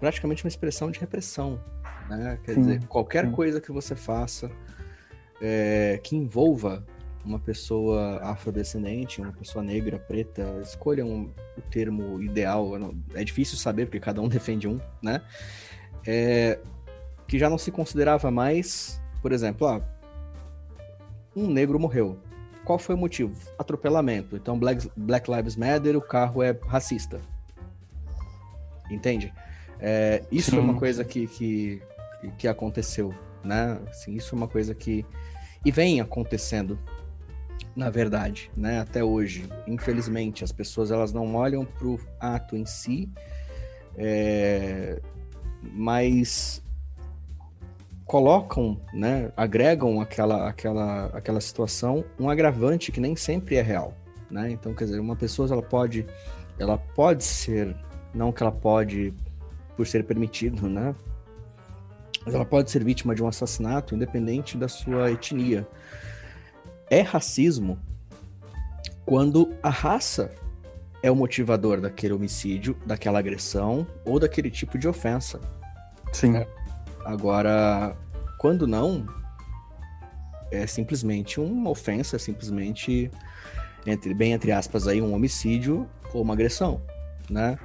praticamente 0.00 0.44
uma 0.44 0.48
expressão 0.48 0.90
de 0.90 0.98
repressão, 0.98 1.60
né? 2.08 2.38
Quer 2.44 2.54
Sim, 2.54 2.60
dizer, 2.60 2.86
qualquer 2.86 3.26
sim. 3.26 3.32
coisa 3.32 3.60
que 3.60 3.70
você 3.70 3.94
faça 3.94 4.50
é, 5.40 6.00
que 6.02 6.16
envolva 6.16 6.84
uma 7.24 7.38
pessoa 7.38 8.18
afrodescendente, 8.22 9.20
uma 9.20 9.32
pessoa 9.32 9.62
negra, 9.62 9.98
preta, 9.98 10.60
escolham 10.62 11.30
o 11.58 11.60
termo 11.70 12.22
ideal, 12.22 12.70
é 13.14 13.24
difícil 13.24 13.58
saber 13.58 13.86
porque 13.86 14.00
cada 14.00 14.22
um 14.22 14.28
defende 14.28 14.68
um, 14.68 14.80
né? 15.02 15.20
É, 16.06 16.58
que 17.26 17.38
já 17.38 17.50
não 17.50 17.58
se 17.58 17.72
considerava 17.72 18.30
mais, 18.30 19.02
por 19.20 19.32
exemplo, 19.32 19.66
ah, 19.66 19.82
um 21.34 21.48
negro 21.48 21.78
morreu. 21.78 22.18
Qual 22.66 22.80
foi 22.80 22.96
o 22.96 22.98
motivo? 22.98 23.32
Atropelamento. 23.56 24.34
Então, 24.34 24.58
Black, 24.58 24.90
Black 24.96 25.30
Lives 25.30 25.54
Matter, 25.54 25.96
o 25.96 26.00
carro 26.00 26.42
é 26.42 26.58
racista. 26.66 27.20
Entende? 28.90 29.32
É, 29.78 30.24
isso 30.32 30.50
Sim. 30.50 30.56
é 30.58 30.60
uma 30.60 30.74
coisa 30.74 31.04
que, 31.04 31.28
que, 31.28 31.80
que 32.36 32.48
aconteceu, 32.48 33.14
né? 33.44 33.80
Assim, 33.88 34.14
isso 34.14 34.34
é 34.34 34.36
uma 34.36 34.48
coisa 34.48 34.74
que... 34.74 35.06
E 35.64 35.70
vem 35.70 36.00
acontecendo 36.00 36.76
na 37.74 37.88
verdade, 37.88 38.50
né? 38.56 38.80
Até 38.80 39.04
hoje, 39.04 39.48
infelizmente, 39.66 40.42
as 40.42 40.50
pessoas 40.50 40.90
elas 40.90 41.12
não 41.12 41.34
olham 41.36 41.64
para 41.64 41.86
o 41.86 42.00
ato 42.18 42.56
em 42.56 42.64
si, 42.64 43.08
é, 43.96 45.00
mas 45.62 46.62
colocam, 48.06 48.80
né? 48.92 49.32
Agregam 49.36 50.00
aquela, 50.00 50.48
aquela, 50.48 51.06
aquela 51.06 51.40
situação 51.40 52.04
um 52.18 52.30
agravante 52.30 52.92
que 52.92 53.00
nem 53.00 53.16
sempre 53.16 53.56
é 53.56 53.62
real, 53.62 53.92
né? 54.30 54.50
Então, 54.50 54.74
quer 54.74 54.84
dizer, 54.84 55.00
uma 55.00 55.16
pessoa 55.16 55.48
ela 55.50 55.62
pode, 55.62 56.06
ela 56.58 56.78
pode 56.78 57.24
ser, 57.24 57.76
não 58.14 58.32
que 58.32 58.42
ela 58.42 58.52
pode 58.52 59.12
por 59.76 59.86
ser 59.86 60.04
permitido, 60.04 60.68
né? 60.68 60.94
Mas 62.24 62.34
ela 62.34 62.44
pode 62.44 62.70
ser 62.70 62.82
vítima 62.82 63.14
de 63.14 63.22
um 63.22 63.28
assassinato 63.28 63.94
independente 63.94 64.56
da 64.56 64.68
sua 64.68 65.10
etnia 65.10 65.66
é 66.90 67.00
racismo 67.00 67.78
quando 69.04 69.54
a 69.62 69.70
raça 69.70 70.30
é 71.02 71.10
o 71.10 71.16
motivador 71.16 71.80
daquele 71.80 72.12
homicídio, 72.12 72.76
daquela 72.84 73.18
agressão 73.18 73.86
ou 74.04 74.18
daquele 74.18 74.50
tipo 74.50 74.78
de 74.78 74.88
ofensa. 74.88 75.40
Sim. 76.12 76.36
É. 76.36 76.55
Agora, 77.06 77.96
quando 78.36 78.66
não, 78.66 79.06
é 80.50 80.66
simplesmente 80.66 81.38
uma 81.38 81.70
ofensa, 81.70 82.18
simplesmente 82.18 83.08
entre 83.86 84.12
bem 84.12 84.32
entre 84.32 84.50
aspas 84.50 84.88
aí 84.88 85.00
um 85.00 85.14
homicídio 85.14 85.88
ou 86.12 86.22
uma 86.22 86.34
agressão, 86.34 86.82
né? 87.30 87.56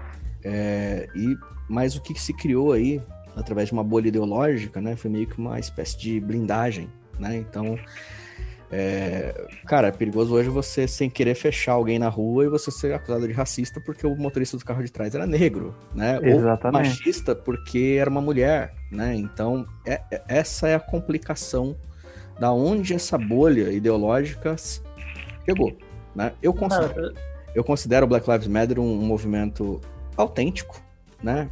É, 0.44 1.10
e 1.16 1.36
mas 1.68 1.96
o 1.96 2.02
que 2.02 2.14
se 2.22 2.34
criou 2.34 2.72
aí 2.72 3.02
através 3.36 3.70
de 3.70 3.74
uma 3.74 3.84
bolha 3.84 4.10
ideológica, 4.10 4.80
né? 4.80 4.96
Foi 4.96 5.10
meio 5.10 5.26
que 5.26 5.40
uma 5.40 5.60
espécie 5.60 5.98
de 5.98 6.20
blindagem, 6.20 6.88
né? 7.18 7.38
Então 7.38 7.80
é, 8.74 9.48
cara, 9.66 9.90
é 9.90 9.92
perigoso 9.92 10.34
hoje 10.34 10.50
você, 10.50 10.88
sem 10.88 11.10
querer, 11.10 11.36
fechar 11.36 11.74
alguém 11.74 12.00
na 12.00 12.08
rua 12.08 12.46
e 12.46 12.48
você 12.48 12.72
ser 12.72 12.94
acusado 12.94 13.28
de 13.28 13.34
racista 13.34 13.82
porque 13.82 14.08
o 14.08 14.16
motorista 14.16 14.58
do 14.58 14.64
carro 14.64 14.82
de 14.82 14.90
trás 14.90 15.14
era 15.14 15.28
negro, 15.28 15.76
né? 15.94 16.18
Exatamente. 16.24 16.88
Ou 16.88 16.90
machista 16.90 17.36
porque 17.36 17.98
era 18.00 18.10
uma 18.10 18.22
mulher, 18.22 18.74
né? 18.90 19.14
Então, 19.14 19.68
é, 19.86 20.02
é, 20.10 20.24
essa 20.30 20.70
é 20.70 20.76
a 20.76 20.80
complicação 20.80 21.76
da 22.40 22.54
onde 22.54 22.94
essa 22.94 23.18
bolha 23.18 23.70
ideológica 23.72 24.56
chegou, 25.46 25.76
né? 26.16 26.32
Eu 26.42 26.54
considero, 26.54 27.14
eu 27.54 27.64
considero 27.66 28.06
o 28.06 28.10
Black 28.10 28.30
Lives 28.30 28.48
Matter 28.48 28.80
um, 28.80 29.00
um 29.00 29.06
movimento 29.06 29.82
autêntico, 30.16 30.82
né? 31.22 31.50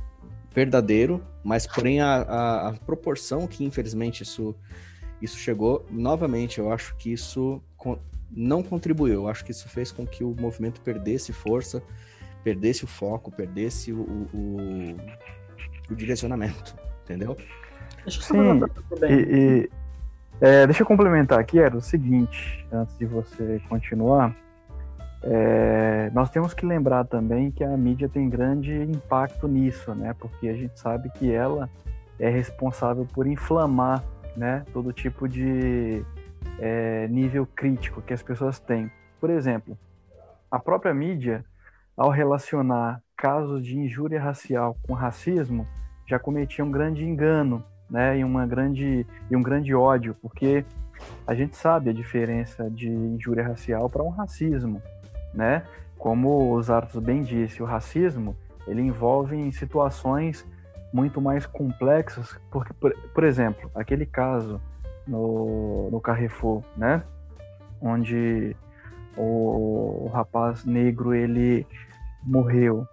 Verdadeiro, 0.55 1.21
mas 1.43 1.67
porém 1.67 1.99
a, 1.99 2.21
a, 2.21 2.67
a 2.69 2.73
proporção 2.73 3.45
que, 3.45 3.65
infelizmente, 3.65 4.23
isso 4.23 4.55
isso 5.21 5.37
chegou, 5.37 5.85
novamente, 5.89 6.59
eu 6.59 6.71
acho 6.71 6.95
que 6.95 7.11
isso 7.11 7.61
não 8.31 8.61
contribuiu, 8.61 9.23
eu 9.23 9.27
acho 9.27 9.43
que 9.43 9.51
isso 9.51 9.67
fez 9.67 9.91
com 9.91 10.05
que 10.05 10.23
o 10.23 10.35
movimento 10.39 10.81
perdesse 10.81 11.33
força, 11.33 11.81
perdesse 12.43 12.83
o 12.83 12.87
foco, 12.87 13.31
perdesse 13.31 13.91
o, 13.91 14.01
o, 14.33 14.57
o 15.89 15.95
direcionamento, 15.95 16.75
entendeu? 17.03 17.35
Deixa 18.05 18.19
eu 18.19 18.23
Sim, 18.23 18.61
e, 19.09 19.13
e 19.13 19.69
é, 20.41 20.65
deixa 20.65 20.83
eu 20.83 20.87
complementar 20.87 21.39
aqui, 21.39 21.59
era 21.59 21.75
o 21.75 21.81
seguinte, 21.81 22.65
antes 22.71 22.97
de 22.97 23.05
você 23.05 23.61
continuar, 23.67 24.35
é, 25.21 26.09
nós 26.13 26.29
temos 26.29 26.53
que 26.53 26.65
lembrar 26.65 27.05
também 27.05 27.51
que 27.51 27.63
a 27.63 27.75
mídia 27.75 28.07
tem 28.07 28.29
grande 28.29 28.73
impacto 28.73 29.47
nisso, 29.47 29.93
né? 29.93 30.15
Porque 30.17 30.47
a 30.47 30.53
gente 30.53 30.79
sabe 30.79 31.09
que 31.09 31.29
ela 31.29 31.69
é 32.17 32.29
responsável 32.29 33.05
por 33.13 33.27
inflamar 33.27 34.01
né, 34.35 34.65
todo 34.73 34.93
tipo 34.93 35.27
de 35.27 36.03
é, 36.59 37.07
nível 37.07 37.45
crítico 37.45 38.01
que 38.01 38.13
as 38.13 38.23
pessoas 38.23 38.59
têm. 38.59 38.91
Por 39.19 39.29
exemplo, 39.29 39.77
a 40.49 40.59
própria 40.59 40.93
mídia, 40.93 41.43
ao 41.95 42.09
relacionar 42.09 43.01
casos 43.15 43.63
de 43.63 43.77
injúria 43.77 44.21
racial 44.21 44.77
com 44.87 44.93
racismo, 44.93 45.67
já 46.07 46.17
cometia 46.17 46.63
um 46.63 46.71
grande 46.71 47.03
engano, 47.03 47.63
né, 47.89 48.19
e 48.19 48.23
uma 48.23 48.45
grande 48.45 49.05
e 49.29 49.35
um 49.35 49.41
grande 49.41 49.73
ódio, 49.73 50.15
porque 50.21 50.63
a 51.25 51.33
gente 51.33 51.55
sabe 51.55 51.89
a 51.89 51.93
diferença 51.93 52.69
de 52.69 52.89
injúria 52.89 53.43
racial 53.43 53.89
para 53.89 54.03
um 54.03 54.09
racismo, 54.09 54.81
né? 55.33 55.63
Como 55.97 56.53
os 56.53 56.69
Arthur 56.69 57.01
bem 57.01 57.23
disse, 57.23 57.61
o 57.61 57.65
racismo 57.65 58.35
ele 58.67 58.81
envolve 58.81 59.51
situações 59.51 60.45
muito 60.91 61.21
mais 61.21 61.45
complexas, 61.45 62.39
porque, 62.49 62.73
por, 62.73 62.93
por 63.13 63.23
exemplo, 63.23 63.69
aquele 63.75 64.05
caso 64.05 64.59
no, 65.07 65.89
no 65.91 66.01
Carrefour, 66.01 66.63
né, 66.75 67.03
onde 67.81 68.55
o, 69.15 70.05
o 70.05 70.09
rapaz 70.13 70.65
negro 70.65 71.13
ele 71.13 71.65
morreu. 72.23 72.87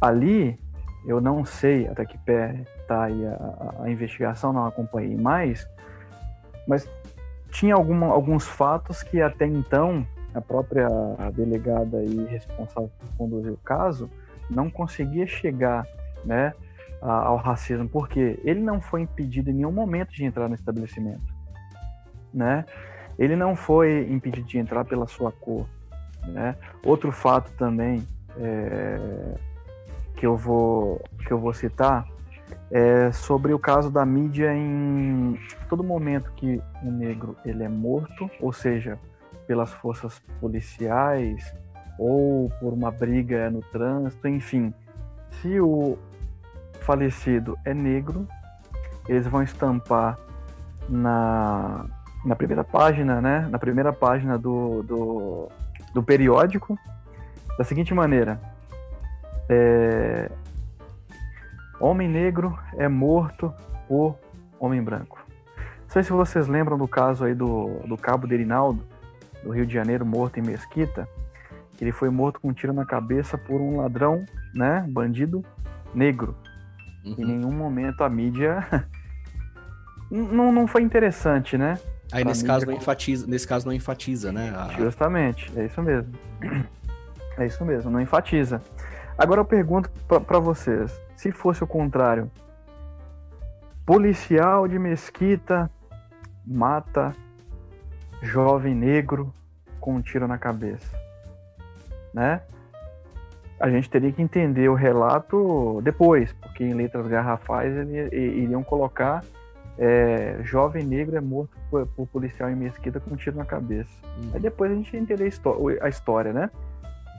Ali, 0.00 0.58
eu 1.06 1.20
não 1.20 1.44
sei 1.44 1.86
até 1.88 2.04
que 2.04 2.18
pé 2.18 2.64
está 2.80 3.04
aí 3.04 3.26
a, 3.26 3.82
a, 3.84 3.90
investigação, 3.90 4.52
não 4.52 4.66
acompanhei 4.66 5.16
mais, 5.16 5.68
mas 6.66 6.88
tinha 7.50 7.74
alguma, 7.74 8.06
alguns 8.08 8.46
fatos 8.46 9.02
que 9.02 9.20
até 9.20 9.46
então 9.46 10.06
a 10.34 10.40
própria 10.40 10.88
delegada 11.32 11.98
aí 11.98 12.26
responsável 12.26 12.90
por 12.98 13.08
conduzir 13.16 13.52
o 13.52 13.56
caso 13.58 14.10
não 14.50 14.68
conseguia 14.70 15.26
chegar, 15.26 15.86
né, 16.24 16.52
ao 17.00 17.36
racismo, 17.36 17.88
porque 17.88 18.38
ele 18.42 18.60
não 18.60 18.80
foi 18.80 19.02
impedido 19.02 19.50
em 19.50 19.54
nenhum 19.54 19.72
momento 19.72 20.12
de 20.12 20.24
entrar 20.24 20.48
no 20.48 20.54
estabelecimento, 20.54 21.34
né? 22.32 22.64
Ele 23.18 23.36
não 23.36 23.56
foi 23.56 24.06
impedido 24.10 24.46
de 24.46 24.58
entrar 24.58 24.84
pela 24.84 25.06
sua 25.06 25.32
cor, 25.32 25.66
né? 26.26 26.56
Outro 26.84 27.12
fato 27.12 27.50
também 27.52 28.06
é, 28.38 29.36
que 30.16 30.26
eu 30.26 30.36
vou 30.36 31.02
que 31.26 31.32
eu 31.32 31.38
vou 31.38 31.52
citar 31.52 32.06
é 32.70 33.12
sobre 33.12 33.52
o 33.52 33.58
caso 33.58 33.90
da 33.90 34.04
mídia 34.04 34.52
em 34.54 35.38
todo 35.68 35.84
momento 35.84 36.32
que 36.32 36.60
um 36.82 36.90
negro 36.90 37.36
ele 37.44 37.62
é 37.62 37.68
morto, 37.68 38.28
ou 38.40 38.52
seja, 38.52 38.98
pelas 39.46 39.72
forças 39.72 40.20
policiais 40.40 41.54
ou 41.98 42.50
por 42.60 42.72
uma 42.72 42.90
briga 42.90 43.50
no 43.50 43.60
trânsito, 43.60 44.26
enfim, 44.28 44.74
se 45.30 45.60
o, 45.60 45.96
falecido 46.86 47.58
é 47.64 47.74
negro, 47.74 48.26
eles 49.08 49.26
vão 49.26 49.42
estampar 49.42 50.16
na, 50.88 51.84
na 52.24 52.36
primeira 52.36 52.62
página, 52.62 53.20
né? 53.20 53.48
Na 53.50 53.58
primeira 53.58 53.92
página 53.92 54.38
do, 54.38 54.82
do, 54.84 55.48
do 55.92 56.02
periódico, 56.02 56.78
da 57.58 57.64
seguinte 57.64 57.92
maneira: 57.92 58.40
é, 59.48 60.30
Homem 61.80 62.08
negro 62.08 62.58
é 62.78 62.88
morto 62.88 63.52
por 63.88 64.16
homem 64.58 64.82
branco. 64.82 65.18
Não 65.56 65.90
sei 65.90 66.02
se 66.02 66.12
vocês 66.12 66.46
lembram 66.46 66.78
do 66.78 66.88
caso 66.88 67.24
aí 67.24 67.34
do, 67.34 67.80
do 67.86 67.96
cabo 67.96 68.26
Derinaldo, 68.26 68.82
do 69.42 69.50
Rio 69.50 69.66
de 69.66 69.74
Janeiro, 69.74 70.06
morto 70.06 70.38
em 70.38 70.42
Mesquita. 70.42 71.08
Ele 71.80 71.92
foi 71.92 72.08
morto 72.10 72.40
com 72.40 72.48
um 72.48 72.52
tiro 72.52 72.72
na 72.72 72.86
cabeça 72.86 73.36
por 73.36 73.60
um 73.60 73.76
ladrão, 73.76 74.24
né? 74.54 74.86
Bandido 74.88 75.44
negro. 75.94 76.34
Uhum. 77.06 77.14
Em 77.16 77.24
nenhum 77.24 77.52
momento 77.52 78.02
a 78.02 78.10
mídia 78.10 78.66
não, 80.10 80.50
não 80.50 80.66
foi 80.66 80.82
interessante, 80.82 81.56
né? 81.56 81.78
Aí 82.12 82.24
nesse 82.24 82.44
caso, 82.44 82.66
não 82.66 82.74
enfatiza, 82.74 83.26
nesse 83.26 83.46
caso 83.46 83.66
não 83.66 83.72
enfatiza, 83.72 84.32
né? 84.32 84.52
A... 84.56 84.68
Justamente, 84.78 85.50
é 85.56 85.64
isso 85.64 85.82
mesmo. 85.82 86.12
É 87.38 87.44
isso 87.44 87.62
mesmo, 87.66 87.90
não 87.90 88.00
enfatiza. 88.00 88.62
Agora 89.18 89.42
eu 89.42 89.44
pergunto 89.44 89.90
para 90.08 90.38
vocês, 90.38 90.98
se 91.14 91.30
fosse 91.30 91.62
o 91.62 91.66
contrário, 91.66 92.30
policial 93.84 94.66
de 94.66 94.78
Mesquita 94.78 95.70
mata 96.46 97.14
jovem 98.22 98.74
negro 98.74 99.34
com 99.78 99.96
um 99.96 100.00
tiro 100.00 100.26
na 100.26 100.38
cabeça, 100.38 100.98
né? 102.14 102.40
A 103.58 103.70
gente 103.70 103.88
teria 103.88 104.12
que 104.12 104.20
entender 104.20 104.68
o 104.68 104.74
relato 104.74 105.80
depois, 105.82 106.32
porque 106.34 106.64
em 106.64 106.74
letras 106.74 107.06
garrafais 107.06 107.74
eles 107.74 108.12
iriam 108.12 108.62
colocar 108.62 109.22
é, 109.78 110.38
jovem 110.42 110.84
negro 110.84 111.16
é 111.16 111.20
morto 111.20 111.56
por, 111.70 111.86
por, 111.88 112.06
policial 112.06 112.50
em 112.50 112.56
mesquita 112.56 112.98
com 112.98 113.12
um 113.12 113.16
tiro 113.16 113.36
na 113.36 113.44
cabeça. 113.44 113.90
Uhum. 114.04 114.30
Aí 114.34 114.40
depois 114.40 114.70
a 114.70 114.74
gente 114.74 114.96
entendeu 114.96 115.28
a 115.80 115.88
história, 115.88 116.32
né? 116.32 116.50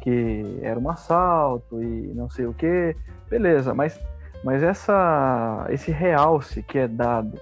Que 0.02 0.60
era 0.62 0.80
um 0.80 0.90
assalto 0.90 1.82
e 1.82 2.14
não 2.16 2.30
sei 2.30 2.46
o 2.48 2.54
que. 2.54 2.96
Beleza, 3.30 3.74
mas, 3.74 4.00
mas 4.44 4.64
essa, 4.64 5.68
esse 5.70 5.92
realce 5.92 6.64
que 6.64 6.80
é 6.80 6.88
dado 6.88 7.40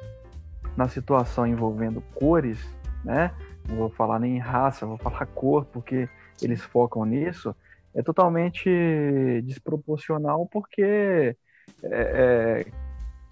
na 0.75 0.89
situação 0.89 1.47
envolvendo 1.47 2.01
cores, 2.13 2.59
né? 3.03 3.31
Não 3.67 3.77
vou 3.77 3.89
falar 3.89 4.19
nem 4.19 4.37
raça, 4.37 4.85
vou 4.85 4.97
falar 4.97 5.25
cor, 5.27 5.65
porque 5.65 6.09
eles 6.41 6.61
focam 6.61 7.05
nisso, 7.05 7.55
é 7.95 8.03
totalmente 8.03 8.69
desproporcional 9.43 10.45
porque 10.51 11.35
é, 11.83 12.63
é, 12.63 12.65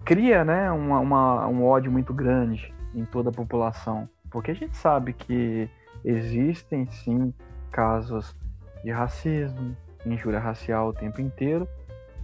cria 0.06 0.46
né, 0.46 0.72
uma, 0.72 1.00
uma, 1.00 1.48
um 1.48 1.66
ódio 1.66 1.92
muito 1.92 2.14
grande 2.14 2.74
em 2.96 3.04
toda 3.06 3.30
a 3.30 3.34
população. 3.34 4.08
Porque 4.32 4.52
a 4.52 4.56
gente 4.56 4.76
sabe 4.76 5.14
que 5.14 5.70
existem 6.04 6.88
sim 6.90 7.34
casos 7.72 8.36
de 8.84 8.92
racismo, 8.92 9.76
injúria 10.06 10.40
racial 10.40 10.90
o 10.90 10.94
tempo 10.94 11.22
inteiro, 11.22 11.68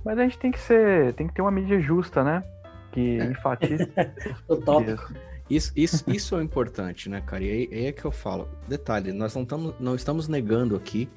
mas 0.04 0.18
a 0.18 0.24
gente 0.24 0.40
tem 0.40 0.52
que 0.52 0.60
ser, 0.60 1.14
tem 1.14 1.28
que 1.28 1.34
ter 1.34 1.42
uma 1.42 1.52
mídia 1.52 1.80
justa, 1.80 2.24
né? 2.24 2.44
Que 2.92 3.18
enfatize. 3.18 3.92
Isso, 5.50 5.74
isso, 5.76 6.04
isso 6.08 6.38
é 6.38 6.44
importante, 6.44 7.10
né, 7.10 7.22
cara? 7.22 7.44
E 7.44 7.50
aí, 7.50 7.70
aí, 7.72 7.86
é 7.88 7.92
que 7.92 8.06
eu 8.06 8.12
falo. 8.12 8.48
Detalhe, 8.68 9.12
nós 9.12 9.36
não, 9.36 9.44
tamo, 9.44 9.74
não 9.80 9.96
estamos 9.96 10.28
negando 10.28 10.76
aqui 10.76 11.10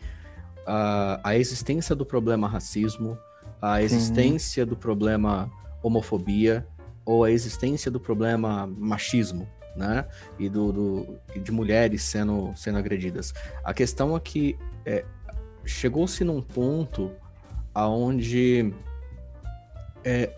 a, 0.66 1.20
a 1.22 1.36
existência 1.36 1.94
do 1.94 2.04
problema 2.04 2.48
racismo, 2.48 3.18
a 3.60 3.82
existência 3.82 4.64
Sim. 4.64 4.68
do 4.68 4.76
problema 4.76 5.50
homofobia 5.82 6.66
ou 7.04 7.24
a 7.24 7.30
existência 7.30 7.90
do 7.90 7.98
problema 7.98 8.66
machismo, 8.66 9.48
né? 9.76 10.06
E 10.38 10.48
do, 10.48 10.72
do 10.72 11.18
de 11.40 11.50
mulheres 11.50 12.02
sendo, 12.02 12.52
sendo 12.56 12.78
agredidas. 12.78 13.32
A 13.64 13.74
questão 13.74 14.16
é 14.16 14.20
que 14.20 14.56
é, 14.84 15.04
chegou-se 15.64 16.22
num 16.24 16.40
ponto 16.40 17.10
aonde 17.74 18.72
é, 20.04 20.30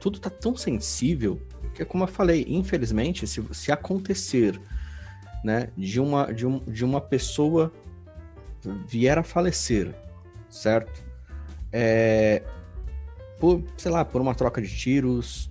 tudo 0.00 0.16
está 0.16 0.30
tão 0.30 0.56
sensível 0.56 1.40
que, 1.74 1.84
como 1.84 2.04
eu 2.04 2.08
falei, 2.08 2.44
infelizmente, 2.48 3.26
se, 3.26 3.42
se 3.52 3.70
acontecer 3.70 4.60
né, 5.44 5.68
de, 5.76 6.00
uma, 6.00 6.32
de, 6.32 6.46
um, 6.46 6.58
de 6.60 6.84
uma 6.84 7.00
pessoa 7.00 7.72
vier 8.86 9.18
a 9.18 9.22
falecer, 9.22 9.94
certo? 10.48 11.02
É, 11.72 12.42
por, 13.38 13.62
sei 13.76 13.90
lá, 13.90 14.04
por 14.04 14.20
uma 14.20 14.34
troca 14.34 14.60
de 14.60 14.68
tiros, 14.68 15.50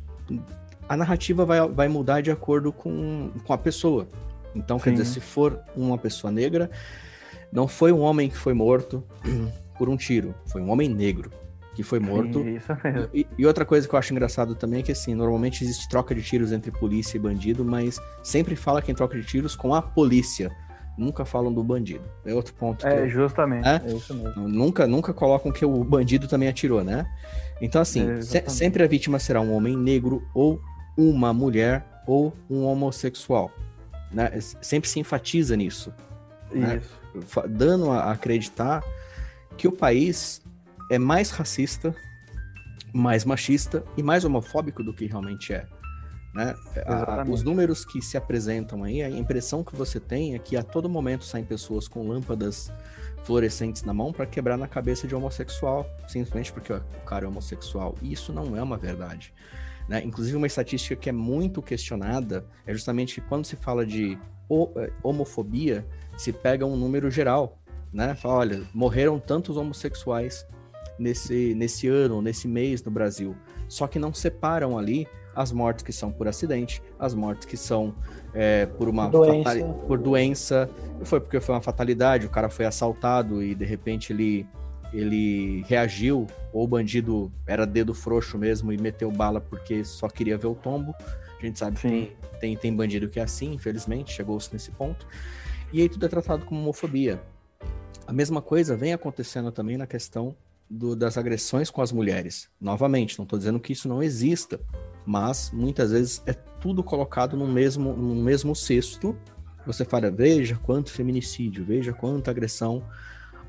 a 0.87 0.95
narrativa 0.95 1.45
vai, 1.45 1.67
vai 1.67 1.87
mudar 1.87 2.21
de 2.21 2.31
acordo 2.31 2.71
com, 2.71 3.31
com 3.45 3.53
a 3.53 3.57
pessoa. 3.57 4.07
Então, 4.55 4.77
Sim. 4.77 4.83
quer 4.85 4.91
dizer, 4.91 5.05
se 5.05 5.19
for 5.19 5.59
uma 5.75 5.97
pessoa 5.97 6.31
negra, 6.31 6.69
não 7.51 7.67
foi 7.67 7.91
um 7.91 7.99
homem 7.99 8.29
que 8.29 8.37
foi 8.37 8.53
morto 8.53 9.03
por 9.77 9.89
um 9.89 9.97
tiro, 9.97 10.33
foi 10.47 10.61
um 10.61 10.69
homem 10.69 10.89
negro 10.89 11.31
que 11.75 11.83
foi 11.83 11.99
morto. 11.99 12.43
Sim. 12.43 12.59
E, 13.13 13.27
e, 13.37 13.45
outra 13.45 13.63
coisa 13.63 13.87
que 13.87 13.93
eu 13.93 13.99
acho 13.99 14.11
engraçado 14.11 14.53
também 14.53 14.81
é 14.81 14.83
que, 14.83 14.91
assim, 14.91 15.15
normalmente 15.15 15.63
existe 15.63 15.87
troca 15.87 16.13
de 16.13 16.21
tiros 16.21 16.51
entre 16.51 16.71
polícia 16.71 17.17
e 17.17 17.19
bandido, 17.19 17.63
mas 17.63 17.99
sempre 18.21 18.55
fala 18.55 18.81
quem 18.81 18.93
troca 18.93 19.17
de 19.17 19.25
tiros 19.25 19.55
com 19.55 19.73
a 19.73 19.81
polícia 19.81 20.51
nunca 20.99 21.25
falam 21.25 21.51
do 21.51 21.63
bandido. 21.63 22.03
É 22.25 22.33
outro 22.33 22.53
ponto. 22.53 22.85
É, 22.85 23.03
eu... 23.03 23.09
justamente. 23.09 23.67
É? 23.67 23.81
é? 23.85 23.93
isso 23.93 24.13
mesmo. 24.13 24.47
Nunca, 24.47 24.85
nunca 24.85 25.13
colocam 25.13 25.51
que 25.51 25.65
o 25.65 25.83
bandido 25.83 26.27
também 26.27 26.49
atirou, 26.49 26.83
né? 26.83 27.09
Então, 27.61 27.81
assim, 27.81 28.09
é, 28.09 28.21
se, 28.21 28.43
sempre 28.47 28.83
a 28.83 28.87
vítima 28.87 29.19
será 29.19 29.41
um 29.41 29.53
homem 29.53 29.75
negro 29.75 30.27
ou 30.33 30.61
uma 30.97 31.33
mulher 31.33 31.85
ou 32.05 32.33
um 32.49 32.65
homossexual. 32.65 33.51
Né? 34.11 34.39
Sempre 34.61 34.89
se 34.89 34.99
enfatiza 34.99 35.55
nisso. 35.55 35.93
Né? 36.51 36.77
Isso. 36.77 36.99
Né? 37.15 37.47
Dando 37.49 37.91
a 37.91 38.11
acreditar 38.11 38.83
que 39.57 39.67
o 39.67 39.71
país 39.71 40.41
é 40.89 40.97
mais 40.97 41.29
racista, 41.29 41.95
mais 42.93 43.23
machista 43.23 43.83
e 43.95 44.03
mais 44.03 44.25
homofóbico 44.25 44.83
do 44.83 44.93
que 44.93 45.05
realmente 45.05 45.53
é. 45.53 45.65
Né? 46.33 46.55
A, 46.85 47.23
os 47.27 47.43
números 47.43 47.83
que 47.83 48.01
se 48.01 48.17
apresentam 48.17 48.83
aí, 48.83 49.01
a 49.01 49.09
impressão 49.09 49.63
que 49.63 49.75
você 49.75 49.99
tem 49.99 50.35
é 50.35 50.39
que 50.39 50.55
a 50.55 50.63
todo 50.63 50.87
momento 50.87 51.25
saem 51.25 51.43
pessoas 51.43 51.87
com 51.87 52.07
lâmpadas 52.07 52.71
fluorescentes 53.23 53.83
na 53.83 53.93
mão 53.93 54.13
para 54.13 54.25
quebrar 54.25 54.57
na 54.57 54.67
cabeça 54.67 55.07
de 55.07 55.15
homossexual, 55.15 55.89
simplesmente 56.07 56.51
porque 56.53 56.71
o 56.71 56.81
cara 57.05 57.25
é 57.25 57.27
homossexual. 57.27 57.95
E 58.01 58.13
isso 58.13 58.31
não 58.31 58.55
é 58.55 58.61
uma 58.61 58.77
verdade. 58.77 59.33
Né? 59.87 60.03
Inclusive, 60.03 60.37
uma 60.37 60.47
estatística 60.47 60.95
que 60.95 61.09
é 61.09 61.11
muito 61.11 61.61
questionada 61.61 62.45
é 62.65 62.73
justamente 62.73 63.19
quando 63.21 63.45
se 63.45 63.55
fala 63.55 63.85
de 63.85 64.17
é, 64.77 64.91
homofobia, 65.03 65.85
se 66.17 66.31
pega 66.31 66.65
um 66.65 66.77
número 66.77 67.09
geral. 67.09 67.57
Né? 67.91 68.13
Fala, 68.13 68.35
olha, 68.35 68.61
morreram 68.73 69.19
tantos 69.19 69.57
homossexuais 69.57 70.45
nesse, 70.97 71.55
nesse 71.55 71.87
ano, 71.87 72.21
nesse 72.21 72.47
mês 72.47 72.83
no 72.83 72.91
Brasil. 72.91 73.35
Só 73.67 73.87
que 73.87 73.97
não 73.97 74.13
separam 74.13 74.77
ali 74.77 75.07
as 75.35 75.51
mortes 75.51 75.83
que 75.83 75.93
são 75.93 76.11
por 76.11 76.27
acidente, 76.27 76.81
as 76.97 77.13
mortes 77.13 77.45
que 77.45 77.57
são 77.57 77.93
é, 78.33 78.65
por 78.65 78.89
uma 78.89 79.09
doença. 79.09 79.63
por 79.87 79.97
doença, 79.97 80.69
foi 81.03 81.19
porque 81.19 81.39
foi 81.39 81.55
uma 81.55 81.61
fatalidade, 81.61 82.25
o 82.25 82.29
cara 82.29 82.49
foi 82.49 82.65
assaltado 82.65 83.43
e 83.43 83.55
de 83.55 83.65
repente 83.65 84.11
ele 84.11 84.45
ele 84.91 85.63
reagiu, 85.67 86.25
ou 86.51 86.63
o 86.63 86.67
bandido 86.67 87.31
era 87.45 87.63
dedo 87.65 87.93
frouxo 87.93 88.39
mesmo 88.39 88.73
e 88.73 88.77
meteu 88.77 89.11
bala 89.11 89.39
porque 89.39 89.83
só 89.83 90.07
queria 90.07 90.35
ver 90.35 90.47
o 90.47 90.55
tombo. 90.55 90.95
A 91.39 91.45
gente 91.45 91.59
sabe 91.59 91.79
Sim. 91.79 91.89
que 91.89 92.39
tem, 92.39 92.57
tem 92.57 92.75
bandido 92.75 93.07
que 93.07 93.19
é 93.19 93.23
assim, 93.23 93.53
infelizmente, 93.53 94.11
chegou-se 94.11 94.51
nesse 94.51 94.71
ponto. 94.71 95.07
E 95.71 95.81
aí 95.81 95.89
tudo 95.89 96.05
é 96.05 96.09
tratado 96.09 96.43
como 96.43 96.59
homofobia. 96.59 97.21
A 98.07 98.11
mesma 98.11 98.41
coisa 98.41 98.75
vem 98.75 98.93
acontecendo 98.93 99.51
também 99.51 99.77
na 99.77 99.85
questão 99.85 100.35
do, 100.69 100.95
das 100.95 101.17
agressões 101.17 101.69
com 101.69 101.81
as 101.81 101.91
mulheres. 101.91 102.49
Novamente, 102.59 103.17
não 103.17 103.23
estou 103.23 103.37
dizendo 103.37 103.59
que 103.59 103.73
isso 103.73 103.87
não 103.87 104.01
exista, 104.01 104.59
mas 105.09 105.49
muitas 105.51 105.89
vezes 105.89 106.21
é 106.27 106.33
tudo 106.33 106.83
colocado 106.83 107.35
no 107.35 107.47
mesmo, 107.47 107.93
no 107.93 108.13
mesmo 108.13 108.55
cesto. 108.55 109.17
Você 109.65 109.83
fala, 109.83 110.11
veja 110.11 110.59
quanto 110.61 110.91
feminicídio, 110.91 111.65
veja 111.65 111.91
quanta 111.91 112.29
agressão 112.29 112.83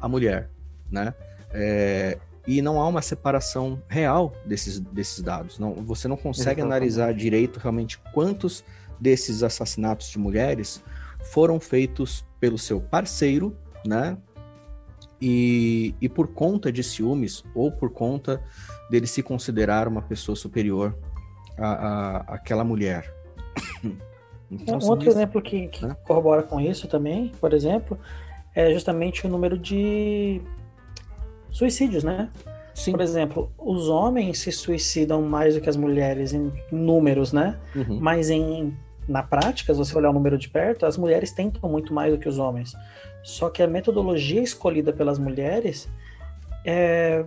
à 0.01 0.09
mulher, 0.09 0.49
né? 0.91 1.13
É, 1.53 2.17
e 2.47 2.63
não 2.63 2.81
há 2.81 2.89
uma 2.89 3.03
separação 3.03 3.83
real 3.89 4.33
desses, 4.47 4.81
desses 4.81 5.21
dados. 5.21 5.59
Não, 5.59 5.75
você 5.75 6.09
não 6.09 6.17
consegue 6.17 6.63
Exatamente. 6.63 6.73
analisar 6.73 7.13
direito 7.13 7.61
realmente 7.61 7.99
quantos 8.15 8.65
desses 8.99 9.43
assassinatos 9.43 10.09
de 10.09 10.19
mulheres 10.19 10.83
foram 11.25 11.61
feitos 11.61 12.25
pelo 12.41 12.57
seu 12.57 12.81
parceiro, 12.81 13.55
né? 13.85 14.17
E, 15.21 15.95
e 16.01 16.09
por 16.09 16.29
conta 16.29 16.73
de 16.73 16.83
ciúmes 16.83 17.45
ou 17.55 17.71
por 17.71 17.91
conta 17.91 18.43
dele 18.91 19.07
se 19.07 19.23
considerar 19.23 19.87
uma 19.87 20.01
pessoa 20.01 20.35
superior 20.35 20.97
a, 21.61 21.73
a, 21.73 22.17
aquela 22.35 22.65
mulher. 22.65 23.13
Então, 24.53 24.81
um 24.83 24.89
outro 24.89 25.09
exemplo 25.09 25.41
que, 25.41 25.69
que 25.69 25.87
né? 25.87 25.97
corrobora 26.05 26.43
com 26.43 26.61
isso 26.61 26.89
também, 26.89 27.31
por 27.41 27.53
exemplo, 27.53 27.97
é 28.53 28.73
justamente 28.73 29.25
o 29.25 29.31
número 29.31 29.57
de 29.57 30.43
suicídios, 31.53 32.03
né? 32.03 32.29
Sim. 32.75 32.91
Por 32.91 33.01
exemplo, 33.01 33.53
os 33.57 33.89
homens 33.89 34.41
se 34.41 34.51
suicidam 34.51 35.23
mais 35.23 35.55
do 35.55 35.61
que 35.61 35.69
as 35.69 35.77
mulheres 35.77 36.33
em 36.33 36.53
números, 36.73 37.33
né? 37.33 37.57
Uhum. 37.77 38.01
Mas 38.01 38.29
em 38.29 38.77
na 39.09 39.23
prática, 39.23 39.73
se 39.73 39.79
você 39.79 39.97
olhar 39.97 40.11
o 40.11 40.13
número 40.13 40.39
de 40.39 40.49
perto, 40.49 40.87
as 40.87 40.97
mulheres 40.97 41.33
tentam 41.33 41.69
muito 41.69 41.93
mais 41.93 42.13
do 42.13 42.19
que 42.19 42.29
os 42.29 42.39
homens. 42.39 42.77
Só 43.23 43.51
que 43.51 43.63
a 43.63 43.67
metodologia 43.67 44.41
escolhida 44.41 44.93
pelas 44.93 45.19
mulheres 45.19 45.89
é, 46.65 47.25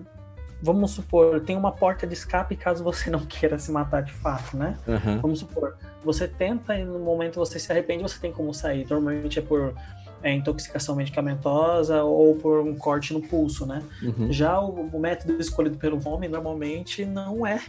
vamos 0.64 0.92
supor, 0.92 1.42
tem 1.42 1.58
uma 1.58 1.74
porta 1.74 2.08
de 2.08 2.14
escape 2.14 2.56
caso 2.56 2.84
você 2.86 3.10
não 3.10 3.20
queira 3.20 3.60
se 3.60 3.70
matar 3.70 4.02
de 4.02 4.14
fato, 4.14 4.56
né? 4.56 4.78
Uhum. 4.88 5.20
Vamos 5.20 5.40
supor, 5.40 5.76
você 6.04 6.26
tenta 6.26 6.80
e 6.80 6.86
no 6.86 7.00
momento 7.00 7.36
você 7.36 7.60
se 7.60 7.70
arrepende, 7.70 8.02
você 8.02 8.18
tem 8.18 8.32
como 8.32 8.54
sair. 8.54 8.88
Normalmente 8.90 9.38
é 9.38 9.42
por 9.42 9.76
é, 10.24 10.34
intoxicação 10.34 10.96
medicamentosa 10.96 12.02
ou 12.04 12.36
por 12.36 12.62
um 12.62 12.76
corte 12.76 13.14
no 13.14 13.22
pulso, 13.22 13.66
né? 13.66 13.84
Uhum. 14.02 14.32
Já 14.32 14.58
o, 14.62 14.90
o, 14.94 15.00
método 15.00 15.34
escolhido 15.40 15.78
pelo 15.78 16.00
homem 16.08 16.30
normalmente 16.30 17.04
não 17.04 17.46
é. 17.46 17.62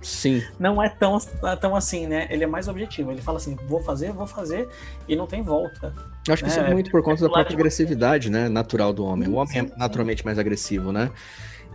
Sim. 0.00 0.40
Não 0.56 0.80
é 0.80 0.88
tão, 0.88 1.18
tão 1.60 1.74
assim, 1.74 2.06
né? 2.06 2.28
Ele 2.30 2.44
é 2.44 2.46
mais 2.46 2.68
objetivo. 2.68 3.10
Ele 3.10 3.22
fala 3.22 3.38
assim: 3.38 3.56
vou 3.66 3.80
fazer, 3.80 4.12
vou 4.12 4.26
fazer, 4.26 4.68
e 5.08 5.16
não 5.16 5.26
tem 5.26 5.42
volta. 5.42 5.92
Eu 6.28 6.34
acho 6.34 6.44
que 6.44 6.50
isso 6.50 6.60
é, 6.60 6.70
é 6.70 6.72
muito 6.72 6.90
por 6.90 7.02
conta 7.02 7.22
da 7.22 7.28
própria 7.30 7.56
agressividade, 7.56 8.30
né? 8.30 8.48
Natural 8.48 8.92
do 8.92 9.04
homem. 9.04 9.28
O 9.28 9.34
homem 9.34 9.58
é 9.58 9.78
naturalmente 9.78 10.24
mais 10.24 10.38
agressivo, 10.38 10.92
né? 10.92 11.10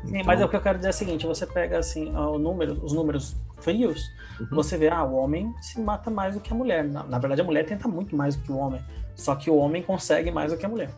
Sim, 0.06 0.10
então... 0.10 0.26
mas 0.26 0.42
é 0.42 0.46
o 0.46 0.50
que 0.50 0.56
eu 0.56 0.62
quero 0.62 0.78
dizer 0.78 0.90
é 0.90 0.92
o 0.92 0.94
seguinte: 0.94 1.26
você 1.26 1.46
pega 1.46 1.80
assim 1.80 2.12
número, 2.40 2.80
os 2.84 2.94
números 2.94 3.36
frios, 3.62 4.12
uhum. 4.40 4.48
você 4.52 4.78
vê, 4.78 4.90
ah, 4.90 5.04
o 5.04 5.16
homem 5.16 5.54
se 5.62 5.80
mata 5.80 6.10
mais 6.10 6.36
do 6.36 6.42
que 6.42 6.52
a 6.52 6.56
mulher. 6.56 6.84
Na, 6.84 7.04
na, 7.04 7.20
verdade, 7.20 7.42
a 7.42 7.44
mulher 7.44 7.66
tenta 7.66 7.88
muito 7.88 8.16
mais 8.16 8.36
do 8.36 8.44
que 8.44 8.52
o 8.52 8.58
homem. 8.58 8.82
Só 9.16 9.36
que 9.36 9.50
o 9.50 9.56
homem 9.58 9.84
consegue 9.84 10.32
mais 10.32 10.52
do 10.52 10.58
que 10.58 10.66
a 10.66 10.70
mulher. 10.70 10.90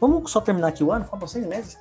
Vamos 0.00 0.30
só 0.30 0.40
terminar 0.40 0.68
aqui 0.68 0.82
o 0.82 0.92
ano? 0.92 1.04
Faltam 1.04 1.28
seis 1.28 1.46
meses. 1.46 1.78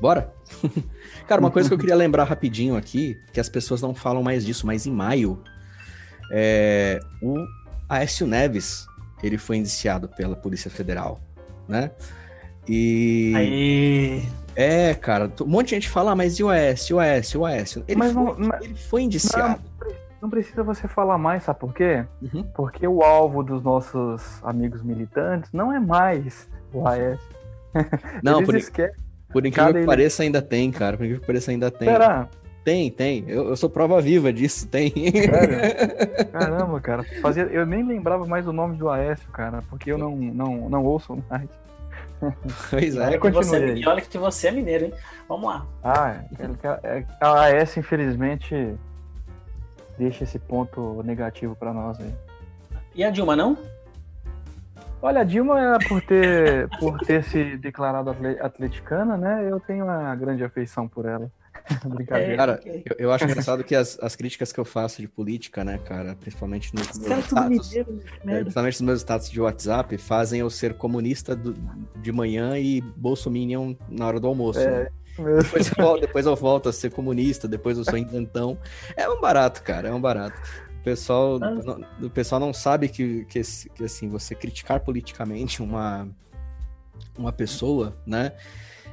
Bora! 0.00 0.32
Cara, 1.26 1.40
uma 1.40 1.50
coisa 1.50 1.68
que 1.68 1.74
eu 1.74 1.78
queria 1.78 1.96
lembrar 1.96 2.24
rapidinho 2.24 2.76
aqui, 2.76 3.20
que 3.32 3.40
as 3.40 3.48
pessoas 3.48 3.82
não 3.82 3.94
falam 3.94 4.22
mais 4.22 4.44
disso, 4.44 4.66
mas 4.66 4.86
em 4.86 4.92
maio 4.92 5.42
É, 6.32 7.00
o 7.20 7.36
Aécio 7.88 8.26
Neves, 8.26 8.86
ele 9.22 9.36
foi 9.36 9.56
indiciado 9.56 10.08
pela 10.08 10.34
Polícia 10.34 10.70
Federal, 10.70 11.20
né? 11.68 11.90
E. 12.68 13.32
Aí. 13.36 14.22
É, 14.54 14.94
cara, 14.94 15.30
um 15.40 15.46
monte 15.46 15.68
de 15.68 15.74
gente 15.76 15.88
fala, 15.88 16.12
ah, 16.12 16.16
mas 16.16 16.38
e 16.38 16.44
o 16.44 16.48
Aécio, 16.50 16.96
o 16.96 17.00
Aécio, 17.00 17.40
o 17.40 17.46
Aécio? 17.46 17.82
Ele, 17.88 17.98
Mas 17.98 18.12
foi, 18.12 18.22
não- 18.22 18.36
mas- 18.38 18.62
ele 18.64 18.74
foi 18.74 19.02
indiciado. 19.02 19.60
Não 20.20 20.28
precisa 20.30 20.62
você 20.62 20.86
falar 20.86 21.18
mais, 21.18 21.42
sabe 21.42 21.58
por 21.58 21.74
quê? 21.74 22.04
Uhum. 22.22 22.44
Porque 22.54 22.86
o 22.86 23.02
alvo 23.02 23.42
dos 23.42 23.62
nossos 23.62 24.22
amigos 24.44 24.82
militantes 24.82 25.50
não 25.52 25.72
é 25.72 25.80
mais 25.80 26.48
o 26.72 26.86
AS. 26.86 27.18
Não, 28.22 28.44
por, 28.44 28.54
esquecem. 28.54 28.94
por 29.32 29.46
incrível 29.46 29.72
que 29.72 29.78
ele- 29.78 29.86
pareça, 29.86 30.22
ainda 30.22 30.42
tem, 30.42 30.70
cara. 30.70 30.96
Por 30.96 31.04
incrível 31.04 31.20
que 31.22 31.26
pareça, 31.26 31.50
ainda 31.50 31.70
tem. 31.70 31.88
Será? 31.88 32.28
Tem, 32.62 32.90
tem. 32.90 33.24
Eu, 33.26 33.48
eu 33.48 33.56
sou 33.56 33.68
prova 33.70 34.00
viva 34.00 34.30
disso, 34.32 34.68
tem. 34.68 34.90
Sério? 34.92 36.28
Caramba, 36.30 36.80
cara. 36.80 37.02
Fazia... 37.22 37.44
Eu 37.44 37.64
nem 37.66 37.82
lembrava 37.84 38.26
mais 38.26 38.46
o 38.46 38.52
nome 38.52 38.76
do 38.76 38.88
Aécio, 38.90 39.28
cara, 39.30 39.62
porque 39.70 39.90
eu 39.90 39.96
não, 39.98 40.14
não, 40.14 40.68
não 40.68 40.84
ouço 40.84 41.18
mais. 41.28 41.48
Pois 42.70 42.96
é. 42.96 43.06
Olha 43.06 43.18
que 43.20 43.30
você, 43.30 43.56
aí. 43.56 43.80
e 43.80 43.86
olha 43.86 44.00
que 44.00 44.18
você 44.18 44.48
é 44.48 44.50
mineiro, 44.50 44.84
hein? 44.86 44.94
Vamos 45.28 45.46
lá. 45.48 45.66
Ah, 45.82 46.22
é- 46.38 46.98
é- 46.98 47.06
a 47.20 47.46
AS, 47.62 47.76
infelizmente, 47.76 48.74
deixa 49.98 50.24
esse 50.24 50.38
ponto 50.38 51.02
negativo 51.02 51.54
pra 51.56 51.72
nós 51.72 51.98
aí. 52.00 52.14
E 52.94 53.02
a 53.04 53.10
Dilma, 53.10 53.34
não? 53.34 53.56
Olha, 55.00 55.22
a 55.22 55.24
Dilma, 55.24 55.78
por 55.88 56.00
ter, 56.02 56.68
por 56.78 56.98
ter 57.00 57.24
se 57.24 57.56
declarado 57.56 58.10
atle- 58.10 58.38
atleticana, 58.40 59.16
né? 59.16 59.48
Eu 59.50 59.58
tenho 59.58 59.84
uma 59.84 60.14
grande 60.14 60.44
afeição 60.44 60.86
por 60.86 61.06
ela. 61.06 61.30
Brincadeira. 61.86 62.36
Cara, 62.36 62.60
eu, 62.64 62.96
eu 62.98 63.12
acho 63.12 63.24
engraçado 63.24 63.62
que 63.64 63.74
as, 63.74 63.98
as 64.00 64.16
críticas 64.16 64.52
que 64.52 64.58
eu 64.60 64.64
faço 64.64 65.00
de 65.00 65.08
política, 65.08 65.64
né, 65.64 65.78
cara, 65.78 66.14
principalmente 66.16 66.74
nos 66.74 66.88
Os 66.90 66.98
meus 66.98 67.24
status, 67.24 67.68
mineiro, 67.70 68.00
é, 68.22 68.26
merda. 68.26 68.40
principalmente 68.42 68.74
nos 68.74 68.86
meus 68.86 68.98
status 69.00 69.30
de 69.30 69.40
WhatsApp, 69.40 69.96
fazem 69.98 70.40
eu 70.40 70.50
ser 70.50 70.74
comunista 70.74 71.34
do- 71.36 71.54
de 72.00 72.12
manhã 72.12 72.58
e 72.58 72.80
bolsominion 72.80 73.74
na 73.88 74.06
hora 74.06 74.18
do 74.20 74.26
almoço. 74.26 74.60
É, 74.60 74.84
né? 74.84 74.88
Depois 75.42 75.68
eu, 75.68 75.74
volto, 75.84 76.00
depois 76.00 76.26
eu 76.26 76.36
volto 76.36 76.68
a 76.70 76.72
ser 76.72 76.90
comunista, 76.90 77.46
depois 77.46 77.76
eu 77.76 77.84
sou 77.84 77.98
isentão. 77.98 78.56
É 78.96 79.08
um 79.08 79.20
barato, 79.20 79.62
cara, 79.62 79.88
é 79.88 79.92
um 79.92 80.00
barato. 80.00 80.40
O 80.80 80.82
pessoal, 80.82 81.38
Ah. 81.42 81.50
não, 81.50 81.80
o 82.06 82.10
pessoal 82.10 82.40
não 82.40 82.52
sabe 82.52 82.88
que, 82.88 83.24
que, 83.26 83.40
que, 83.74 83.84
assim, 83.84 84.08
você 84.08 84.34
criticar 84.34 84.80
politicamente 84.80 85.62
uma, 85.62 86.08
uma 87.16 87.30
pessoa, 87.32 87.94
né? 88.06 88.32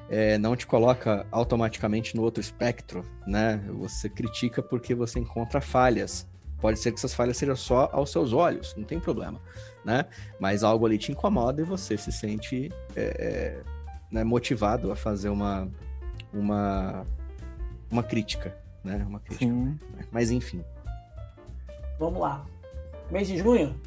É, 0.09 0.37
não 0.37 0.55
te 0.55 0.65
coloca 0.65 1.25
automaticamente 1.31 2.15
no 2.15 2.23
outro 2.23 2.41
espectro, 2.41 3.05
né? 3.27 3.63
Você 3.77 4.09
critica 4.09 4.61
porque 4.61 4.95
você 4.95 5.19
encontra 5.19 5.61
falhas. 5.61 6.27
Pode 6.59 6.79
ser 6.79 6.91
que 6.91 6.97
essas 6.97 7.13
falhas 7.13 7.37
sejam 7.37 7.55
só 7.55 7.89
aos 7.93 8.11
seus 8.11 8.33
olhos, 8.33 8.75
não 8.75 8.83
tem 8.83 8.99
problema, 8.99 9.39
né? 9.85 10.05
Mas 10.39 10.63
algo 10.63 10.85
ali 10.85 10.97
te 10.97 11.11
incomoda 11.11 11.61
e 11.61 11.63
você 11.63 11.95
se 11.95 12.11
sente 12.11 12.69
é, 12.95 13.01
é, 13.01 13.63
né, 14.11 14.23
motivado 14.23 14.91
a 14.91 14.95
fazer 14.95 15.29
uma, 15.29 15.69
uma, 16.33 17.05
uma 17.89 18.03
crítica, 18.03 18.57
né? 18.83 19.05
Uma 19.07 19.19
crítica. 19.19 19.45
sim. 19.45 19.79
Mas 20.11 20.31
enfim. 20.31 20.65
Vamos 21.99 22.19
lá. 22.19 22.45
Mês 23.11 23.27
de 23.27 23.37
junho. 23.37 23.79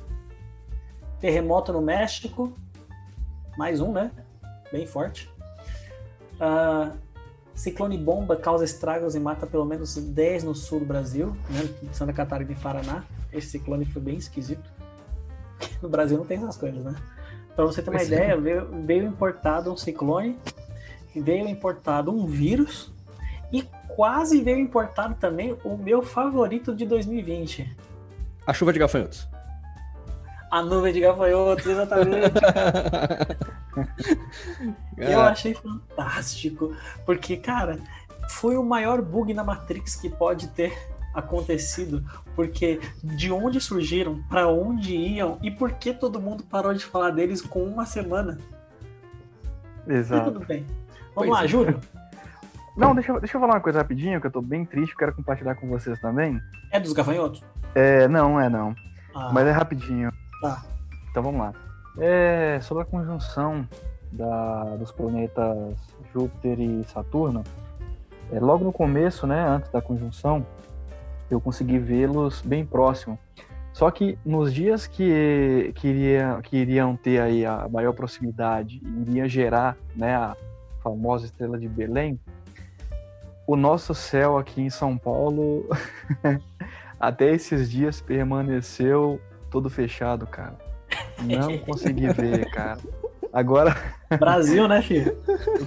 Terremoto 1.20 1.72
no 1.72 1.82
México. 1.82 2.52
Mais 3.58 3.80
um, 3.80 3.92
né? 3.92 4.10
Bem 4.72 4.86
forte. 4.86 5.30
Ah, 6.44 6.90
ciclone 7.54 7.96
bomba 7.96 8.34
causa 8.34 8.64
estragos 8.64 9.14
e 9.14 9.20
mata 9.20 9.46
pelo 9.46 9.64
menos 9.64 9.94
10 9.94 10.42
no 10.42 10.56
sul 10.56 10.80
do 10.80 10.84
Brasil, 10.84 11.36
né? 11.48 11.68
Santa 11.92 12.12
Catarina 12.12 12.50
e 12.50 12.56
Paraná. 12.56 13.04
Esse 13.32 13.50
ciclone 13.50 13.84
foi 13.84 14.02
bem 14.02 14.16
esquisito. 14.16 14.68
No 15.80 15.88
Brasil 15.88 16.18
não 16.18 16.24
tem 16.24 16.38
essas 16.38 16.56
coisas, 16.56 16.82
né? 16.82 16.94
Pra 17.54 17.64
você 17.64 17.80
ter 17.82 17.90
uma 17.90 18.00
é. 18.00 18.04
ideia, 18.04 18.36
veio, 18.36 18.68
veio 18.84 19.06
importado 19.06 19.72
um 19.72 19.76
ciclone, 19.76 20.36
veio 21.14 21.46
importado 21.46 22.10
um 22.10 22.26
vírus 22.26 22.92
e 23.52 23.62
quase 23.94 24.42
veio 24.42 24.58
importado 24.58 25.14
também 25.14 25.56
o 25.64 25.76
meu 25.76 26.02
favorito 26.02 26.74
de 26.74 26.84
2020. 26.86 27.76
A 28.44 28.52
chuva 28.52 28.72
de 28.72 28.80
gafanhotos. 28.80 29.28
A 30.50 30.62
nuvem 30.62 30.92
de 30.92 31.00
gafanhotos, 31.00 31.66
exatamente. 31.66 32.32
Eu 34.96 35.20
Ah, 35.20 35.30
achei 35.30 35.54
fantástico, 35.54 36.74
porque, 37.06 37.36
cara, 37.36 37.78
foi 38.30 38.56
o 38.56 38.62
maior 38.64 39.00
bug 39.02 39.32
na 39.34 39.42
Matrix 39.44 39.96
que 39.96 40.08
pode 40.08 40.48
ter 40.48 40.72
acontecido, 41.14 42.02
porque 42.34 42.80
de 43.02 43.30
onde 43.30 43.60
surgiram, 43.60 44.22
pra 44.28 44.48
onde 44.48 44.96
iam 44.96 45.38
e 45.42 45.50
por 45.50 45.72
que 45.72 45.92
todo 45.92 46.20
mundo 46.20 46.42
parou 46.44 46.72
de 46.72 46.84
falar 46.84 47.10
deles 47.10 47.42
com 47.42 47.62
uma 47.64 47.84
semana. 47.84 48.38
E 49.86 49.92
Exato. 49.92 50.30
tudo 50.30 50.46
bem. 50.46 50.64
Pois 51.14 51.26
Vamos 51.28 51.34
lá, 51.34 51.44
é. 51.44 51.48
Júlio. 51.48 51.80
Não, 52.76 52.94
deixa, 52.94 53.12
eu- 53.12 53.20
deixa 53.20 53.36
eu 53.36 53.40
falar 53.40 53.54
uma 53.54 53.60
coisa 53.60 53.78
rapidinho, 53.80 54.18
que 54.20 54.26
eu 54.26 54.30
tô 54.30 54.40
bem 54.40 54.64
triste, 54.64 54.96
quero 54.96 55.14
compartilhar 55.14 55.54
com 55.56 55.68
vocês 55.68 56.00
também. 56.00 56.40
É 56.70 56.80
dos 56.80 56.94
gafanhotos? 56.94 57.44
É, 57.74 58.08
não, 58.08 58.40
é 58.40 58.48
não. 58.48 58.74
Ah, 59.14 59.30
Mas 59.32 59.46
é 59.46 59.50
rapidinho. 59.50 60.10
Tá. 60.40 60.64
Então 61.10 61.22
vamos 61.22 61.40
lá. 61.40 61.52
É, 61.98 62.58
sobre 62.62 62.82
a 62.82 62.86
conjunção 62.86 63.68
da, 64.10 64.76
dos 64.76 64.90
planetas 64.90 65.76
Júpiter 66.12 66.60
e 66.60 66.84
Saturno, 66.84 67.42
é, 68.32 68.40
logo 68.40 68.64
no 68.64 68.72
começo, 68.72 69.26
né, 69.26 69.46
antes 69.46 69.70
da 69.70 69.80
conjunção, 69.80 70.46
eu 71.30 71.40
consegui 71.40 71.78
vê-los 71.78 72.40
bem 72.42 72.64
próximo. 72.64 73.18
Só 73.72 73.90
que 73.90 74.18
nos 74.24 74.52
dias 74.52 74.86
que, 74.86 75.72
que, 75.74 75.88
iria, 75.88 76.38
que 76.42 76.56
iriam 76.58 76.94
ter 76.94 77.20
aí 77.20 77.44
a 77.46 77.68
maior 77.70 77.94
proximidade 77.94 78.80
e 78.84 79.00
iria 79.02 79.28
gerar 79.28 79.76
né, 79.96 80.14
a 80.14 80.36
famosa 80.82 81.24
estrela 81.24 81.58
de 81.58 81.68
Belém, 81.68 82.20
o 83.46 83.56
nosso 83.56 83.94
céu 83.94 84.36
aqui 84.36 84.60
em 84.60 84.70
São 84.70 84.96
Paulo 84.96 85.68
até 87.00 87.32
esses 87.34 87.70
dias 87.70 88.00
permaneceu 88.00 89.20
todo 89.50 89.68
fechado, 89.70 90.26
cara. 90.26 90.56
Não 91.24 91.58
consegui 91.58 92.08
ver, 92.10 92.48
cara. 92.50 92.78
Agora, 93.32 93.74
Brasil, 94.18 94.68
né, 94.68 94.82
filho? 94.82 95.16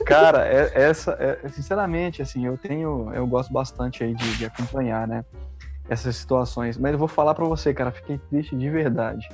cara, 0.05 0.45
é- 0.47 0.71
essa, 0.73 1.11
é- 1.19 1.47
sinceramente, 1.49 2.21
assim, 2.21 2.45
eu 2.45 2.57
tenho, 2.57 3.11
eu 3.13 3.25
gosto 3.25 3.51
bastante 3.51 4.03
aí 4.03 4.13
de, 4.13 4.37
de 4.37 4.45
acompanhar, 4.45 5.07
né, 5.07 5.25
essas 5.89 6.15
situações. 6.15 6.77
Mas 6.77 6.91
eu 6.93 6.99
vou 6.99 7.07
falar 7.07 7.33
pra 7.33 7.45
você, 7.45 7.73
cara, 7.73 7.91
fiquei 7.91 8.17
triste 8.29 8.55
de 8.55 8.69
verdade. 8.69 9.27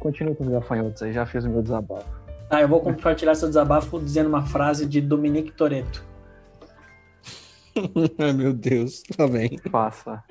Continua 0.00 0.34
com 0.34 0.44
os 0.44 0.50
gafanhotos 0.50 1.00
aí, 1.02 1.12
já 1.12 1.24
fiz 1.24 1.44
o 1.44 1.48
meu 1.50 1.62
desabafo. 1.62 2.06
Tá, 2.48 2.60
eu 2.60 2.68
vou 2.68 2.80
compartilhar 2.80 3.34
seu 3.34 3.48
desabafo 3.48 3.98
dizendo 4.00 4.28
uma 4.28 4.44
frase 4.44 4.84
de 4.86 5.00
Dominique 5.00 5.52
Toretto. 5.52 6.04
Ai, 8.18 8.32
meu 8.32 8.52
Deus, 8.52 9.02
tá 9.16 9.26
bem. 9.26 9.58
Faça. 9.70 10.22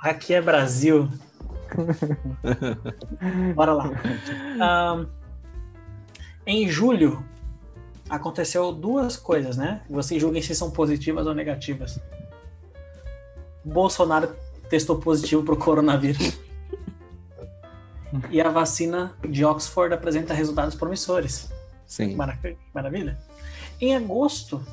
Aqui 0.00 0.34
é 0.34 0.40
Brasil. 0.40 1.08
Bora 3.54 3.72
lá. 3.72 3.90
Ahn, 4.60 5.06
em 6.46 6.68
julho, 6.68 7.24
aconteceu 8.08 8.72
duas 8.72 9.16
coisas, 9.16 9.56
né? 9.56 9.82
Vocês 9.88 10.20
julguem 10.20 10.42
se 10.42 10.54
são 10.54 10.70
positivas 10.70 11.26
ou 11.26 11.34
negativas. 11.34 12.00
Bolsonaro 13.64 14.34
testou 14.70 14.98
positivo 14.98 15.42
para 15.42 15.54
o 15.54 15.58
coronavírus. 15.58 16.38
E 18.30 18.40
a 18.40 18.48
vacina 18.48 19.12
de 19.28 19.44
Oxford 19.44 19.92
apresenta 19.94 20.32
resultados 20.32 20.74
promissores. 20.74 21.50
Sim. 21.84 22.14
Mara- 22.14 22.38
Maravilha. 22.72 23.18
Em 23.80 23.94
agosto, 23.94 24.64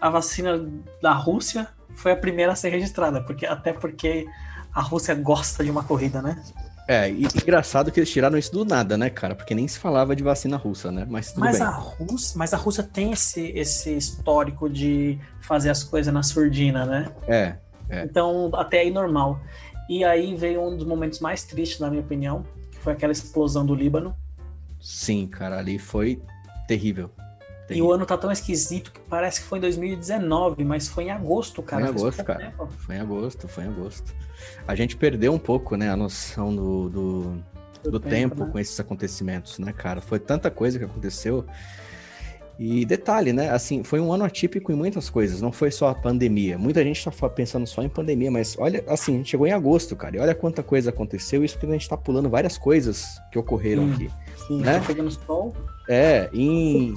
a 0.00 0.08
vacina 0.10 0.64
da 1.02 1.12
Rússia 1.12 1.68
foi 1.94 2.12
a 2.12 2.16
primeira 2.16 2.52
a 2.52 2.54
ser 2.54 2.68
registrada, 2.70 3.22
porque 3.22 3.44
até 3.46 3.72
porque 3.72 4.26
a 4.74 4.80
Rússia 4.80 5.14
gosta 5.14 5.64
de 5.64 5.70
uma 5.70 5.82
corrida, 5.82 6.22
né? 6.22 6.42
É, 6.88 7.08
e 7.08 7.24
engraçado 7.24 7.92
que 7.92 8.00
eles 8.00 8.10
tiraram 8.10 8.36
isso 8.36 8.50
do 8.50 8.64
nada, 8.64 8.98
né, 8.98 9.08
cara? 9.08 9.34
Porque 9.34 9.54
nem 9.54 9.68
se 9.68 9.78
falava 9.78 10.16
de 10.16 10.24
vacina 10.24 10.56
russa, 10.56 10.90
né? 10.90 11.06
Mas 11.08 11.32
tudo 11.32 11.40
Mas 11.40 11.58
bem. 11.58 11.66
a, 11.66 11.70
Rússia, 11.70 12.38
mas 12.38 12.52
a 12.52 12.56
Rússia 12.56 12.82
tem 12.82 13.12
esse, 13.12 13.52
esse 13.54 13.96
histórico 13.96 14.68
de 14.68 15.16
fazer 15.40 15.70
as 15.70 15.84
coisas 15.84 16.12
na 16.12 16.22
surdina, 16.22 16.84
né? 16.84 17.12
É, 17.28 17.56
É. 17.90 18.04
Então, 18.04 18.50
até 18.54 18.80
aí 18.80 18.90
normal. 18.90 19.40
E 19.88 20.04
aí 20.04 20.34
veio 20.36 20.62
um 20.62 20.76
dos 20.76 20.86
momentos 20.86 21.18
mais 21.20 21.42
tristes, 21.42 21.80
na 21.80 21.90
minha 21.90 22.02
opinião, 22.02 22.44
que 22.70 22.78
foi 22.78 22.92
aquela 22.92 23.12
explosão 23.12 23.66
do 23.66 23.74
Líbano. 23.74 24.16
sim, 24.80 25.26
cara, 25.26 25.58
ali 25.58 25.78
foi 25.78 26.22
terrível. 26.66 27.10
E 27.70 27.82
o 27.82 27.92
ano 27.92 28.04
tá 28.04 28.16
tão 28.16 28.30
esquisito 28.32 28.92
que 28.92 29.00
parece 29.00 29.40
que 29.42 29.46
foi 29.46 29.58
em 29.58 29.62
2019, 29.62 30.64
mas 30.64 30.88
foi 30.88 31.04
em 31.04 31.10
agosto, 31.10 31.62
cara. 31.62 31.86
Foi 31.86 31.92
em 31.92 31.96
agosto, 31.98 32.24
cara. 32.24 32.38
tempo. 32.38 32.68
Foi 32.68 32.94
em 32.96 32.98
agosto, 33.00 33.48
foi 33.48 33.64
em 33.64 33.68
agosto. 33.68 34.14
A 34.66 34.74
gente 34.74 34.96
perdeu 34.96 35.32
um 35.32 35.38
pouco, 35.38 35.76
né, 35.76 35.90
a 35.90 35.96
noção 35.96 36.54
do, 36.54 36.88
do, 36.88 37.44
do 37.90 38.00
tempo 38.00 38.44
né? 38.44 38.50
com 38.50 38.58
esses 38.58 38.78
acontecimentos, 38.80 39.58
né, 39.58 39.72
cara? 39.72 40.00
Foi 40.00 40.18
tanta 40.18 40.50
coisa 40.50 40.78
que 40.78 40.84
aconteceu. 40.84 41.44
E 42.62 42.84
detalhe, 42.84 43.32
né? 43.32 43.48
Assim, 43.48 43.82
foi 43.82 44.00
um 44.00 44.12
ano 44.12 44.22
atípico 44.22 44.70
em 44.70 44.74
muitas 44.74 45.08
coisas, 45.08 45.40
não 45.40 45.50
foi 45.50 45.70
só 45.70 45.88
a 45.88 45.94
pandemia. 45.94 46.58
Muita 46.58 46.84
gente 46.84 47.02
tá 47.02 47.28
pensando 47.30 47.66
só 47.66 47.82
em 47.82 47.88
pandemia, 47.88 48.30
mas 48.30 48.54
olha, 48.58 48.84
assim, 48.86 49.14
a 49.14 49.16
gente 49.16 49.30
chegou 49.30 49.46
em 49.46 49.52
agosto, 49.52 49.96
cara, 49.96 50.16
e 50.16 50.20
olha 50.20 50.34
quanta 50.34 50.62
coisa 50.62 50.90
aconteceu, 50.90 51.42
isso 51.42 51.54
porque 51.54 51.72
a 51.72 51.72
gente 51.72 51.88
tá 51.88 51.96
pulando 51.96 52.28
várias 52.28 52.58
coisas 52.58 53.18
que 53.32 53.38
ocorreram 53.38 53.86
Sim. 53.86 53.92
aqui. 53.94 54.10
Sim, 54.46 54.60
Né? 54.60 54.78
tá 54.78 54.84
pegando 54.84 55.10
sol. 55.10 55.54
É, 55.88 56.28
em, 56.34 56.88
em- 56.90 56.94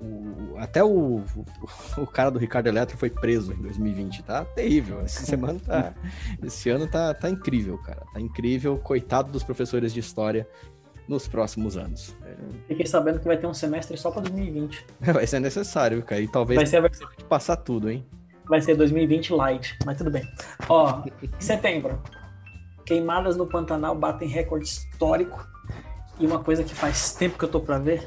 o- 0.00 0.56
até 0.58 0.82
o, 0.84 1.22
o, 1.96 2.06
cara 2.06 2.30
do 2.30 2.38
Ricardo 2.38 2.66
Eletro 2.66 2.96
foi 2.96 3.10
preso 3.10 3.52
em 3.52 3.56
2020, 3.62 4.22
tá 4.22 4.44
terrível. 4.44 5.00
Essa 5.00 5.24
semana 5.26 5.58
tá. 5.64 5.92
Esse 6.42 6.70
ano 6.70 6.86
tá, 6.86 7.14
tá 7.14 7.28
incrível, 7.30 7.78
cara. 7.78 8.02
Tá 8.12 8.20
incrível. 8.20 8.78
Coitado 8.78 9.30
dos 9.32 9.42
professores 9.42 9.92
de 9.92 10.00
história 10.00 10.46
nos 11.08 11.28
próximos 11.28 11.76
anos. 11.76 12.16
Fiquei 12.66 12.86
sabendo 12.86 13.18
que 13.20 13.26
vai 13.26 13.36
ter 13.36 13.46
um 13.46 13.54
semestre 13.54 13.96
só 13.96 14.10
pra 14.10 14.22
2020. 14.22 14.86
É, 15.02 15.12
vai 15.12 15.26
ser 15.26 15.40
necessário, 15.40 16.02
cara. 16.02 16.20
E 16.20 16.28
talvez 16.28 16.56
Vai 16.56 16.66
ser 16.66 16.78
a 16.78 16.80
versão 16.80 17.08
passar 17.28 17.56
tudo, 17.56 17.90
hein? 17.90 18.04
vai 18.46 18.60
ser 18.60 18.74
2020 18.76 19.32
light, 19.32 19.74
mas 19.86 19.96
tudo 19.96 20.10
bem. 20.10 20.22
Ó, 20.68 21.02
em 21.22 21.30
setembro, 21.40 21.98
queimadas 22.84 23.36
no 23.36 23.46
Pantanal 23.46 23.94
batem 23.94 24.28
recorde 24.28 24.66
histórico 24.66 25.48
e 26.20 26.26
uma 26.26 26.38
coisa 26.44 26.62
que 26.62 26.74
faz 26.74 27.14
tempo 27.14 27.38
que 27.38 27.44
eu 27.46 27.48
tô 27.48 27.58
para 27.58 27.78
ver, 27.78 28.06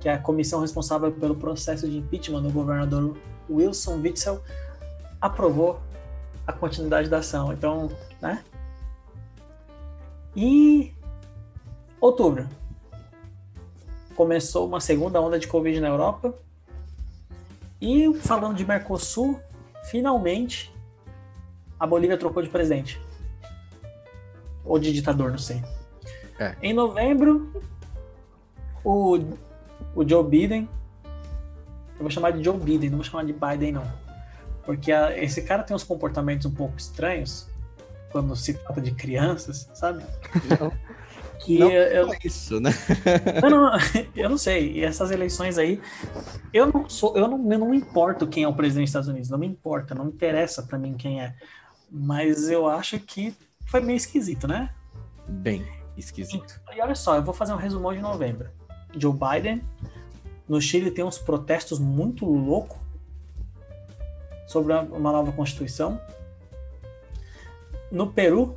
que 0.00 0.08
é 0.08 0.12
a 0.12 0.18
comissão 0.18 0.60
responsável 0.60 1.10
pelo 1.12 1.34
processo 1.34 1.88
de 1.88 1.98
impeachment 1.98 2.42
do 2.42 2.50
governador 2.50 3.16
Wilson 3.50 3.96
Witzel 3.96 4.42
aprovou 5.20 5.80
a 6.46 6.52
continuidade 6.52 7.08
da 7.08 7.18
ação. 7.18 7.52
Então, 7.52 7.90
né? 8.20 8.44
E 10.36 10.94
outubro 12.00 12.48
começou 14.14 14.66
uma 14.66 14.80
segunda 14.80 15.20
onda 15.20 15.38
de 15.38 15.46
Covid 15.46 15.80
na 15.80 15.88
Europa. 15.88 16.34
E 17.80 18.12
falando 18.14 18.56
de 18.56 18.64
Mercosul, 18.64 19.40
finalmente 19.84 20.74
a 21.78 21.86
Bolívia 21.86 22.18
trocou 22.18 22.42
de 22.42 22.48
presidente. 22.48 23.00
Ou 24.64 24.78
de 24.78 24.92
ditador, 24.92 25.30
não 25.30 25.38
sei. 25.38 25.62
É. 26.38 26.56
Em 26.62 26.72
novembro, 26.72 27.52
o, 28.84 29.18
o 29.98 30.08
Joe 30.08 30.24
Biden. 30.24 30.68
Eu 31.94 32.00
vou 32.02 32.10
chamar 32.10 32.30
de 32.30 32.42
Joe 32.44 32.56
Biden, 32.56 32.90
não 32.90 32.98
vou 32.98 33.04
chamar 33.04 33.24
de 33.24 33.32
Biden, 33.32 33.72
não. 33.72 33.84
Porque 34.64 34.92
a- 34.92 35.16
esse 35.20 35.42
cara 35.42 35.62
tem 35.64 35.74
uns 35.74 35.82
comportamentos 35.82 36.46
um 36.46 36.52
pouco 36.54 36.78
estranhos 36.78 37.48
quando 38.12 38.34
se 38.36 38.54
trata 38.54 38.80
de 38.80 38.92
crianças, 38.92 39.68
sabe? 39.74 40.04
Não, 40.60 40.72
Que 41.40 41.58
não 41.58 41.70
eu, 41.70 42.08
isso, 42.24 42.60
né? 42.60 42.70
não, 43.42 43.50
não, 43.50 43.72
eu 44.14 44.28
não 44.28 44.38
sei. 44.38 44.72
E 44.72 44.84
essas 44.84 45.10
eleições 45.10 45.58
aí, 45.58 45.80
eu 46.52 46.66
não 46.72 46.88
sou, 46.88 47.16
eu 47.16 47.26
não, 47.26 47.52
eu 47.52 47.58
não 47.58 47.74
importo 47.74 48.26
quem 48.26 48.44
é 48.44 48.48
o 48.48 48.54
presidente 48.54 48.84
dos 48.84 48.90
Estados 48.90 49.08
Unidos, 49.08 49.28
não 49.30 49.38
me 49.38 49.46
importa, 49.46 49.94
não 49.94 50.06
interessa 50.08 50.62
pra 50.62 50.78
mim 50.78 50.94
quem 50.94 51.20
é. 51.20 51.34
Mas 51.90 52.48
eu 52.48 52.68
acho 52.68 52.98
que 53.00 53.34
foi 53.66 53.80
meio 53.80 53.96
esquisito, 53.96 54.46
né? 54.46 54.70
Bem 55.26 55.66
esquisito. 55.96 56.60
E 56.74 56.80
olha 56.80 56.94
só, 56.94 57.16
eu 57.16 57.22
vou 57.24 57.34
fazer 57.34 57.52
um 57.52 57.56
resumão 57.56 57.92
de 57.92 58.00
novembro. 58.00 58.50
Joe 58.96 59.12
Biden, 59.12 59.62
no 60.48 60.60
Chile 60.60 60.90
tem 60.90 61.04
uns 61.04 61.18
protestos 61.18 61.78
muito 61.78 62.24
loucos 62.24 62.78
sobre 64.46 64.72
uma 64.72 65.12
nova 65.12 65.30
constituição. 65.32 66.00
No 67.92 68.06
Peru, 68.06 68.54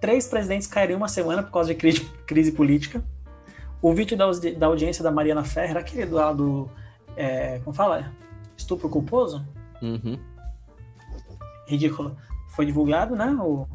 três 0.00 0.28
presidentes 0.28 0.68
caíram 0.68 0.96
uma 0.96 1.08
semana 1.08 1.42
por 1.42 1.50
causa 1.50 1.74
de 1.74 1.74
crise, 1.74 2.04
crise 2.26 2.52
política. 2.52 3.02
O 3.82 3.92
vídeo 3.92 4.16
da, 4.16 4.30
da 4.56 4.66
audiência 4.66 5.02
da 5.02 5.10
Mariana 5.10 5.42
Ferrer, 5.42 5.76
aquele 5.76 6.06
do 6.06 6.14
lado, 6.14 6.70
é, 7.16 7.58
como 7.60 7.74
fala? 7.74 8.12
Estupro 8.56 8.88
culposo? 8.88 9.44
Uhum. 9.82 10.18
Ridículo. 11.66 12.16
Foi 12.48 12.66
divulgado, 12.66 13.16
né? 13.16 13.26
O, 13.40 13.66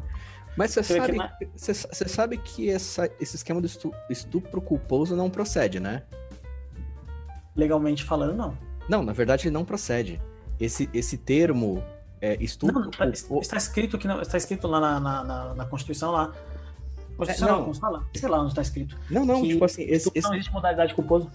Mas 0.56 0.70
você 0.72 0.80
que 0.82 0.94
sabe, 1.00 1.18
você 1.54 1.74
você 1.74 2.08
sabe 2.08 2.38
que 2.38 2.70
essa- 2.70 3.10
esse 3.20 3.36
esquema 3.36 3.60
do 3.60 3.66
estu- 3.66 3.92
estupro 4.08 4.60
culposo 4.60 5.14
não 5.14 5.28
procede, 5.30 5.78
né? 5.80 6.02
legalmente 7.54 8.04
falando, 8.04 8.34
não. 8.36 8.56
Não, 8.88 9.02
na 9.02 9.12
verdade 9.12 9.46
ele 9.48 9.54
não 9.54 9.64
procede. 9.64 10.20
Esse, 10.60 10.88
esse 10.92 11.16
termo 11.16 11.82
é, 12.20 12.36
estupro 12.42 12.80
Não, 12.80 12.90
tá- 12.90 13.04
culposo. 13.10 13.40
está 13.40 13.56
escrito 13.56 13.98
que 13.98 14.06
não, 14.06 14.20
está 14.20 14.36
escrito 14.38 14.66
lá 14.66 14.80
na, 14.80 15.00
na, 15.00 15.24
na- 15.24 15.54
na 15.54 15.64
Constituição 15.66 16.10
lá. 16.12 16.32
Constituição, 17.16 17.48
É, 17.48 17.66
não, 17.66 17.74
fala? 17.74 18.06
Sei 18.14 18.28
lá 18.28 18.40
onde 18.40 18.50
está 18.50 18.62
escrito. 18.62 18.98
Não, 19.10 19.24
não, 19.24 19.40
que 19.42 19.48
tipo 19.48 19.64
assim, 19.64 19.82
esse, 19.84 20.10
esse- 20.14 20.26
Não 20.28 20.34
existe 20.34 20.52
modalidade 20.52 20.94
culposo. 20.94 21.30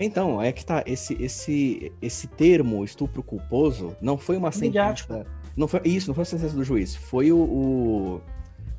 então, 0.00 0.40
é 0.40 0.50
que 0.52 0.64
tá, 0.64 0.82
esse, 0.86 1.14
esse, 1.22 1.92
esse 2.00 2.26
termo 2.26 2.82
estupro 2.84 3.22
culposo 3.22 3.94
não 4.00 4.16
foi 4.16 4.36
uma 4.36 4.50
sentença. 4.52 5.26
Não 5.56 5.68
foi, 5.68 5.80
isso, 5.84 6.08
não 6.08 6.14
foi 6.14 6.22
a 6.22 6.26
sentença 6.26 6.54
do 6.54 6.64
juiz, 6.64 6.94
foi 6.96 7.32
o, 7.32 7.38
o 7.38 8.20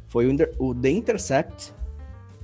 foi 0.07 0.27
o, 0.59 0.75
The 0.75 0.89
Intercept 0.89 1.73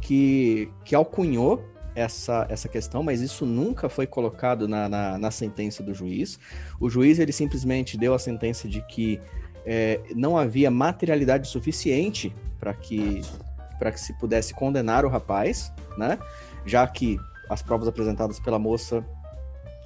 que, 0.02 0.70
que 0.84 0.96
alcunhou 0.96 1.64
essa, 1.96 2.46
essa 2.50 2.68
questão, 2.68 3.04
mas 3.04 3.22
isso 3.22 3.46
nunca 3.46 3.88
foi 3.88 4.08
colocado 4.08 4.68
na, 4.68 4.90
na, 4.90 5.18
na 5.18 5.32
sentença 5.32 5.84
do 5.84 5.94
juiz. 5.94 6.40
O 6.80 6.90
juiz 6.90 7.20
ele 7.20 7.32
simplesmente 7.32 7.98
deu 7.98 8.14
a 8.14 8.20
sentença 8.20 8.68
de 8.68 8.82
que 8.88 9.20
é, 9.66 10.00
não 10.16 10.38
havia 10.38 10.70
materialidade 10.70 11.48
suficiente 11.48 12.36
para 12.60 12.74
que 12.74 13.22
para 13.80 13.92
que 13.92 14.00
se 14.00 14.14
pudesse 14.14 14.54
condenar 14.54 15.04
o 15.04 15.10
rapaz, 15.10 15.74
né? 15.98 16.18
Já 16.66 16.88
que 16.88 17.18
as 17.50 17.62
provas 17.62 17.88
apresentadas 17.88 18.40
pela 18.40 18.58
moça 18.58 19.06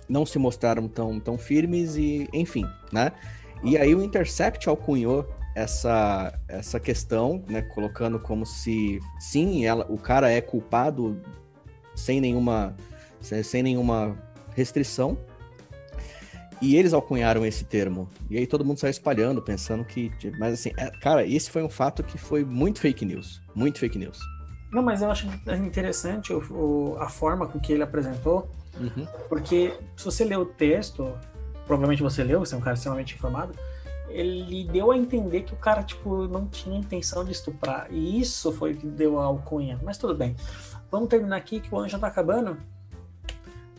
não 0.08 0.26
se 0.26 0.38
mostraram 0.38 0.88
tão, 0.88 1.20
tão 1.20 1.38
firmes 1.38 1.96
e, 1.96 2.28
enfim, 2.32 2.66
né? 2.92 3.12
E 3.63 3.76
aí 3.76 3.96
o 3.96 4.04
Intercept 4.04 4.70
alcunhou 4.70 5.28
essa, 5.62 6.39
essa 6.48 6.80
questão, 6.80 7.43
né? 7.50 7.62
Colocando 7.63 8.20
como 8.20 8.46
se, 8.46 9.00
sim, 9.20 9.65
ela, 9.65 9.86
o 9.89 9.98
cara 9.98 10.30
é 10.32 10.39
culpado 10.39 11.20
sem 11.96 12.22
nenhuma, 12.22 12.76
sem, 13.20 13.41
sem 13.41 13.63
nenhuma 13.63 14.15
restrição. 14.56 15.17
E 16.62 16.76
eles 16.76 16.93
alcunharam 16.93 17.46
esse 17.46 17.65
termo. 17.65 18.08
E 18.30 18.38
aí 18.38 18.46
todo 18.48 18.63
mundo 18.65 18.80
saiu 18.80 18.91
espalhando, 18.91 19.41
pensando 19.41 19.84
que. 19.84 20.12
Mas 20.39 20.54
assim, 20.54 20.72
é- 20.78 20.89
cara, 21.02 21.26
esse 21.26 21.50
foi 21.52 21.63
um 21.63 21.70
fato 21.70 22.04
que 22.04 22.17
foi 22.17 22.43
muito 22.46 22.80
fake 22.80 23.04
news. 23.06 23.41
Muito 23.56 23.80
fake 23.80 23.98
news. 23.98 24.20
Não, 24.72 24.84
mas 24.84 25.02
eu 25.02 25.10
acho 25.10 25.28
interessante 25.65 26.34
o, 26.34 26.39
o- 26.52 26.98
a 27.00 27.10
forma 27.10 27.48
com 27.48 27.60
que 27.60 27.72
ele 27.74 27.84
apresentou, 27.84 28.50
Uhum. 28.80 29.08
porque 29.30 29.74
se 29.96 30.06
você 30.06 30.24
ler 30.24 30.38
o 30.38 30.46
texto, 30.46 31.13
provavelmente 31.65 32.04
você 32.04 32.24
leu, 32.24 32.39
você 32.41 32.54
é 32.54 32.58
um 32.58 32.62
cara 32.62 32.76
extremamente 32.76 33.15
informado, 33.15 33.54
ele 34.18 34.64
deu 34.64 34.92
a 34.92 34.98
entender 34.98 35.44
que 35.44 35.54
o 35.54 35.58
cara, 35.58 35.84
tipo, 35.84 36.28
não 36.28 36.48
tinha 36.48 36.78
intenção 36.78 37.24
de 37.24 37.32
estuprar. 37.32 37.88
E 37.92 38.20
isso 38.20 38.52
foi 38.52 38.74
o 38.74 38.76
que 38.76 38.88
deu 38.88 39.20
a 39.20 39.26
alcunha. 39.26 39.80
Mas 39.84 39.98
tudo 39.98 40.16
bem. 40.16 40.36
Vamos 40.90 41.08
terminar 41.08 41.36
aqui 41.36 41.60
que 41.60 41.74
o 41.74 41.78
ano 41.78 41.88
já 41.88 42.00
tá 42.00 42.08
acabando. 42.08 42.58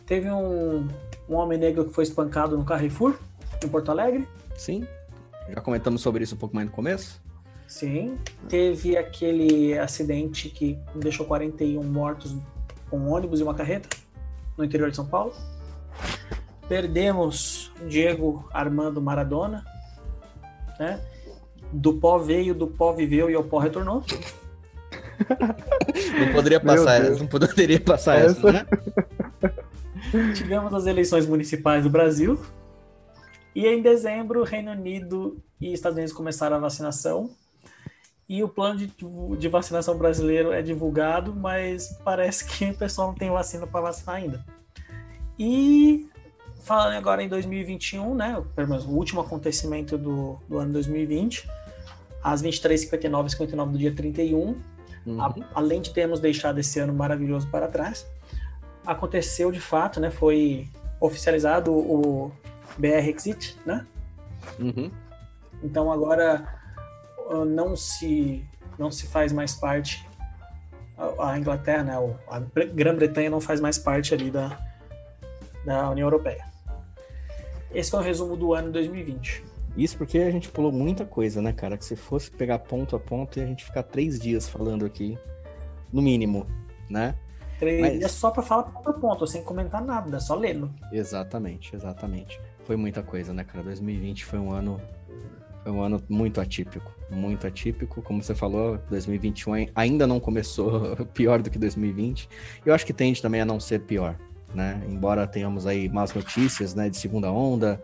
Teve 0.05 0.31
um, 0.31 0.87
um 1.27 1.35
homem 1.35 1.57
negro 1.57 1.85
que 1.85 1.93
foi 1.93 2.03
espancado 2.03 2.57
no 2.57 2.63
Carrefour, 2.63 3.17
em 3.63 3.67
Porto 3.67 3.91
Alegre. 3.91 4.27
Sim. 4.57 4.87
Já 5.49 5.61
comentamos 5.61 6.01
sobre 6.01 6.23
isso 6.23 6.35
um 6.35 6.37
pouco 6.37 6.55
mais 6.55 6.67
no 6.67 6.73
começo. 6.73 7.21
Sim. 7.67 8.17
Teve 8.47 8.97
aquele 8.97 9.77
acidente 9.77 10.49
que 10.49 10.79
deixou 10.95 11.25
41 11.25 11.83
mortos 11.83 12.35
com 12.89 12.97
um 12.97 13.11
ônibus 13.11 13.39
e 13.39 13.43
uma 13.43 13.53
carreta 13.53 13.89
no 14.57 14.63
interior 14.63 14.89
de 14.89 14.95
São 14.95 15.05
Paulo. 15.05 15.33
Perdemos 16.67 17.71
Diego 17.87 18.47
Armando 18.51 19.01
Maradona, 19.01 19.65
né? 20.79 20.99
Do 21.71 21.93
pó 21.93 22.17
veio, 22.17 22.55
do 22.55 22.65
pó 22.67 22.93
viveu 22.93 23.29
e 23.29 23.35
ao 23.35 23.43
pó 23.43 23.59
retornou. 23.59 24.03
Não 26.19 26.33
poderia 26.33 26.59
passar 26.59 27.01
essa. 27.01 27.19
Não 27.19 27.27
poderia 27.27 27.79
passar 27.79 28.19
essa, 28.19 28.37
Essa- 28.39 28.51
né? 28.51 28.65
Tivemos 30.33 30.73
as 30.73 30.85
eleições 30.85 31.25
municipais 31.27 31.83
do 31.83 31.89
Brasil. 31.89 32.39
E 33.53 33.67
em 33.67 33.81
dezembro, 33.81 34.43
Reino 34.43 34.71
Unido 34.71 35.37
e 35.59 35.73
Estados 35.73 35.97
Unidos 35.97 36.13
começaram 36.13 36.55
a 36.55 36.59
vacinação. 36.59 37.29
E 38.27 38.43
o 38.43 38.47
plano 38.47 38.77
de, 38.77 38.93
de 39.37 39.47
vacinação 39.47 39.97
brasileiro 39.97 40.51
é 40.51 40.61
divulgado, 40.61 41.35
mas 41.35 41.99
parece 42.03 42.45
que 42.45 42.65
o 42.65 42.77
pessoal 42.77 43.09
não 43.09 43.15
tem 43.15 43.29
vacina 43.29 43.65
para 43.67 43.81
vacinar 43.81 44.15
ainda. 44.17 44.45
E 45.37 46.07
falando 46.69 46.93
agora 46.95 47.23
em 47.23 47.27
2021, 47.27 48.13
né? 48.13 48.41
Pelo 48.55 48.67
menos 48.69 48.85
o 48.85 48.89
último 48.91 49.21
acontecimento 49.21 49.97
do, 49.97 50.37
do 50.47 50.59
ano 50.59 50.71
2020, 50.73 51.49
às 52.23 52.43
23h59 52.43 53.25
e 53.25 53.29
59 53.31 53.71
do 53.71 53.77
dia 53.79 53.91
31, 53.93 54.55
Uhum. 55.05 55.21
a- 55.21 55.33
além 55.55 55.81
de 55.81 55.91
termos 55.91 56.19
deixado 56.19 56.59
esse 56.59 56.79
ano 56.79 56.93
maravilhoso 56.93 57.47
para 57.47 57.67
trás, 57.67 58.05
aconteceu 58.85 59.51
de 59.51 59.59
fato, 59.59 59.99
né? 59.99 60.11
Foi 60.11 60.67
oficializado 61.01 61.71
o 61.73 62.31
BR 62.77 63.09
Exit, 63.09 63.57
né? 63.65 63.85
Uhum. 64.59 64.91
Então 65.63 65.91
agora 65.91 66.45
uh, 67.29 67.45
não 67.45 67.75
se 67.75 68.45
não 68.77 68.91
se 68.91 69.07
faz 69.07 69.31
mais 69.33 69.55
parte 69.55 70.07
a 71.17 71.37
Inglaterra, 71.39 71.83
né? 71.83 71.93
A 72.29 72.39
Bre- 72.41 72.67
Grã-Bretanha 72.67 73.29
não 73.29 73.41
faz 73.41 73.59
mais 73.59 73.77
parte 73.79 74.13
ali 74.13 74.29
da 74.29 74.57
da 75.65 75.89
União 75.89 76.05
Europeia. 76.05 76.45
Esse 77.73 77.91
foi 77.91 77.99
o 77.99 78.03
resumo 78.03 78.35
do 78.35 78.53
ano 78.53 78.71
2020. 78.71 79.43
Isso 79.77 79.97
porque 79.97 80.17
a 80.17 80.31
gente 80.31 80.49
pulou 80.49 80.71
muita 80.71 81.05
coisa, 81.05 81.41
né, 81.41 81.53
cara? 81.53 81.77
Que 81.77 81.85
se 81.85 81.95
fosse 81.95 82.31
pegar 82.31 82.59
ponto 82.59 82.95
a 82.95 82.99
ponto, 82.99 83.39
e 83.39 83.41
a 83.41 83.45
gente 83.45 83.63
ficar 83.63 83.83
três 83.83 84.19
dias 84.19 84.49
falando 84.49 84.85
aqui, 84.85 85.17
no 85.93 86.01
mínimo, 86.01 86.45
né? 86.89 87.15
Três 87.59 87.81
Mas- 87.81 87.99
dias 87.99 88.11
só 88.11 88.31
para 88.31 88.41
falar 88.41 88.63
ponto 88.63 88.89
a 88.89 88.93
ponto, 88.93 89.27
sem 89.27 89.43
comentar 89.43 89.83
nada, 89.83 90.19
só 90.19 90.33
lendo. 90.35 90.73
Exatamente, 90.91 91.75
exatamente. 91.75 92.39
Foi 92.63 92.75
muita 92.75 93.03
coisa, 93.03 93.33
né, 93.33 93.43
cara? 93.43 93.63
2020 93.63 94.25
foi 94.25 94.39
um 94.39 94.51
ano. 94.51 94.79
Foi 95.63 95.71
um 95.73 95.81
ano 95.81 96.01
muito 96.09 96.39
atípico. 96.39 96.89
Muito 97.11 97.45
atípico. 97.45 98.01
Como 98.01 98.23
você 98.23 98.33
falou, 98.33 98.79
2021 98.89 99.53
ai- 99.53 99.69
ainda 99.75 100.07
não 100.07 100.19
começou 100.19 100.95
pior 101.13 101.41
do 101.41 101.49
que 101.49 101.59
2020. 101.59 102.29
Eu 102.65 102.73
acho 102.73 102.85
que 102.85 102.93
tende 102.93 103.21
também 103.21 103.41
a 103.41 103.45
não 103.45 103.59
ser 103.59 103.81
pior, 103.81 104.15
né? 104.53 104.81
Embora 104.87 105.27
tenhamos 105.27 105.65
aí 105.67 105.89
más 105.89 106.13
notícias, 106.13 106.73
né, 106.73 106.89
de 106.89 106.97
segunda 106.97 107.31
onda, 107.31 107.81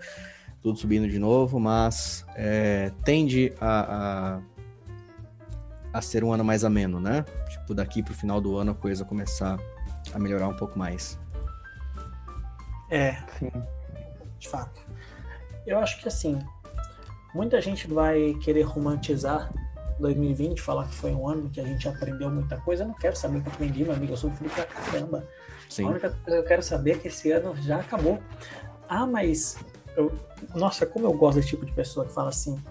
tudo 0.62 0.80
subindo 0.80 1.08
de 1.08 1.20
novo, 1.20 1.60
mas 1.60 2.26
é, 2.36 2.92
tende 3.04 3.54
a, 3.62 4.40
a, 5.94 5.98
a 5.98 6.02
ser 6.02 6.24
um 6.24 6.34
ano 6.34 6.44
mais 6.44 6.64
ameno, 6.64 7.00
né? 7.00 7.24
Tipo, 7.50 7.74
daqui 7.74 8.02
pro 8.02 8.14
final 8.14 8.42
do 8.42 8.58
ano 8.58 8.72
a 8.72 8.76
coisa 8.76 9.06
começar 9.06 9.60
a 10.14 10.20
melhorar 10.20 10.48
um 10.48 10.56
pouco 10.56 10.78
mais. 10.78 11.20
É, 12.90 13.18
Sim. 13.38 13.52
de 14.40 14.50
fato. 14.50 14.82
Eu 15.66 15.80
acho 15.80 16.02
que 16.02 16.08
assim, 16.08 16.40
muita 17.34 17.62
gente 17.62 17.88
vai 17.88 18.34
querer 18.42 18.62
romantizar 18.64 19.52
2020, 20.00 20.62
falar 20.62 20.88
que 20.88 20.96
foi 20.96 21.12
um 21.12 21.28
ano 21.28 21.50
que 21.50 21.60
a 21.60 21.66
gente 21.66 21.88
aprendeu 21.88 22.30
muita 22.30 22.58
coisa. 22.58 22.84
Eu 22.84 22.88
não 22.88 22.96
quero 22.96 23.16
saber 23.16 23.38
o 23.38 23.42
que 23.42 23.48
eu 23.48 23.54
aprendi, 23.54 23.84
meu 23.84 23.94
amigo. 23.94 24.14
Eu 24.14 24.18
sofri 24.18 24.50
pra 24.50 24.66
caramba. 24.66 25.28
Sim. 25.70 25.86
A 25.86 25.90
única 25.90 26.10
coisa 26.10 26.24
que 26.26 26.32
eu 26.32 26.44
quero 26.44 26.64
saber 26.64 26.92
é 26.92 26.98
que 26.98 27.08
esse 27.08 27.32
ano 27.32 27.56
já 27.62 27.78
acabou. 27.80 28.20
Ah, 28.88 29.06
mas. 29.06 29.58
eu- 29.98 30.12
Nossa, 30.54 30.86
como 30.86 31.06
eu 31.06 31.14
gosto 31.14 31.38
desse 31.38 31.50
tipo 31.50 31.66
de 31.66 31.72
pessoa 31.72 32.06
que 32.06 32.14
fala 32.14 32.30
assim. 32.30 32.62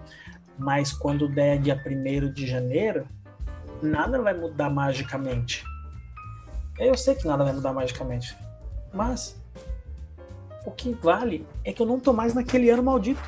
Mas 0.58 0.92
quando 0.92 1.28
der 1.28 1.58
dia 1.58 1.74
1 1.84 2.32
de 2.32 2.46
janeiro, 2.46 3.06
nada 3.82 4.20
vai 4.22 4.32
mudar 4.34 4.70
magicamente. 4.70 5.64
Eu 6.78 6.96
sei 6.96 7.14
que 7.14 7.26
nada 7.26 7.44
vai 7.44 7.52
mudar 7.52 7.72
magicamente. 7.72 8.36
Mas. 8.92 9.36
O 10.66 10.70
que 10.70 10.94
vale 10.94 11.46
é 11.62 11.74
que 11.74 11.82
eu 11.82 11.84
não 11.84 12.00
tô 12.00 12.10
mais 12.14 12.32
naquele 12.32 12.70
ano 12.70 12.82
maldito. 12.82 13.20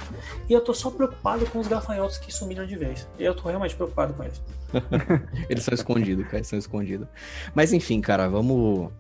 E 0.49 0.53
eu 0.55 0.61
tô 0.62 0.73
só 0.73 0.91
preocupado 0.91 1.45
com 1.51 1.59
os 1.59 1.67
gafanhotos 1.69 2.17
que 2.17 2.33
sumiram 2.33 2.64
de 2.64 2.77
vez. 2.77 3.07
E 3.19 3.25
eu 3.25 3.35
tô 3.35 3.47
realmente 3.49 3.75
preocupado 3.77 4.14
com 4.14 4.25
eles. 4.25 4.41
Eles 5.51 5.62
são 5.62 5.75
escondidos, 5.75 6.25
cara, 6.25 6.39
eles 6.39 6.49
são 6.49 6.59
escondidos. 6.59 7.07
Mas 7.55 7.73
enfim, 7.75 8.01
cara, 8.01 8.27
vamos 8.29 8.91